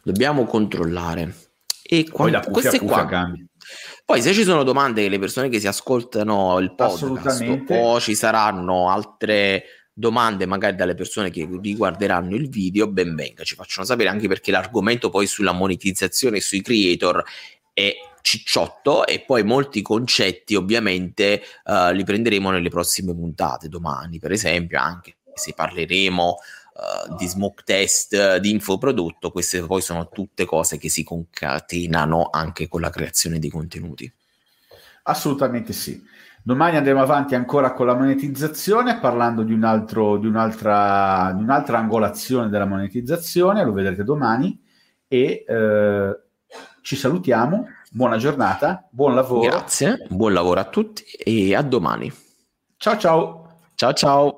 Dobbiamo 0.01 0.45
controllare. 0.45 1.35
E 1.83 2.07
Poi 2.09 2.31
la 2.31 2.39
cuffia, 2.39 2.69
cuffia 2.71 2.87
qua, 2.87 3.05
cambia. 3.05 3.45
Poi 4.05 4.21
se 4.21 4.31
ci 4.33 4.43
sono 4.43 4.63
domande 4.63 5.09
le 5.09 5.19
persone 5.19 5.49
che 5.49 5.59
si 5.59 5.67
ascoltano 5.67 6.57
il 6.59 6.73
podcast 6.73 7.65
o 7.69 7.99
ci 7.99 8.15
saranno 8.15 8.89
altre 8.89 9.63
domande 9.93 10.45
magari 10.45 10.75
dalle 10.75 10.95
persone 10.95 11.29
che 11.31 11.47
riguarderanno 11.61 12.35
il 12.35 12.49
video, 12.49 12.87
ben 12.87 13.13
venga, 13.13 13.43
ci 13.43 13.55
facciano 13.55 13.85
sapere 13.85 14.09
anche 14.09 14.27
perché 14.29 14.51
l'argomento 14.51 15.09
poi 15.09 15.27
sulla 15.27 15.51
monetizzazione 15.51 16.37
e 16.37 16.41
sui 16.41 16.61
creator 16.61 17.23
è 17.73 17.93
cicciotto 18.21 19.05
e 19.05 19.19
poi 19.19 19.43
molti 19.43 19.81
concetti 19.81 20.55
ovviamente 20.55 21.41
uh, 21.65 21.91
li 21.91 22.03
prenderemo 22.03 22.49
nelle 22.51 22.69
prossime 22.69 23.13
puntate, 23.13 23.67
domani 23.67 24.19
per 24.19 24.31
esempio, 24.31 24.79
anche 24.79 25.17
se 25.33 25.53
parleremo 25.53 26.29
uh, 26.29 27.15
di 27.15 27.27
smoke 27.27 27.63
test, 27.65 28.37
di 28.37 28.51
infoprodotto, 28.51 29.31
queste 29.31 29.61
poi 29.63 29.81
sono 29.81 30.07
tutte 30.09 30.45
cose 30.45 30.77
che 30.77 30.89
si 30.89 31.03
concatenano 31.03 32.29
anche 32.31 32.67
con 32.67 32.81
la 32.81 32.89
creazione 32.89 33.39
di 33.39 33.49
contenuti. 33.49 34.11
Assolutamente 35.03 35.73
sì. 35.73 36.01
Domani 36.45 36.75
andremo 36.75 37.01
avanti 37.01 37.35
ancora 37.35 37.71
con 37.73 37.85
la 37.85 37.95
monetizzazione, 37.95 38.99
parlando 38.99 39.43
di, 39.43 39.53
un 39.53 39.63
altro, 39.63 40.17
di, 40.17 40.27
un'altra, 40.27 41.31
di 41.35 41.41
un'altra 41.41 41.77
angolazione 41.77 42.49
della 42.49 42.65
monetizzazione, 42.65 43.63
lo 43.63 43.71
vedrete 43.71 44.03
domani, 44.03 44.61
e 45.07 45.45
eh, 45.47 46.22
ci 46.83 46.95
salutiamo 46.95 47.67
buona 47.93 48.17
giornata, 48.17 48.87
buon 48.91 49.15
lavoro. 49.15 49.49
Grazie, 49.49 50.05
buon 50.09 50.33
lavoro 50.33 50.59
a 50.59 50.65
tutti 50.65 51.03
e 51.03 51.55
a 51.55 51.61
domani. 51.61 52.11
Ciao 52.77 52.97
ciao. 52.97 53.47
Ciao 53.75 53.93
ciao. 53.93 54.31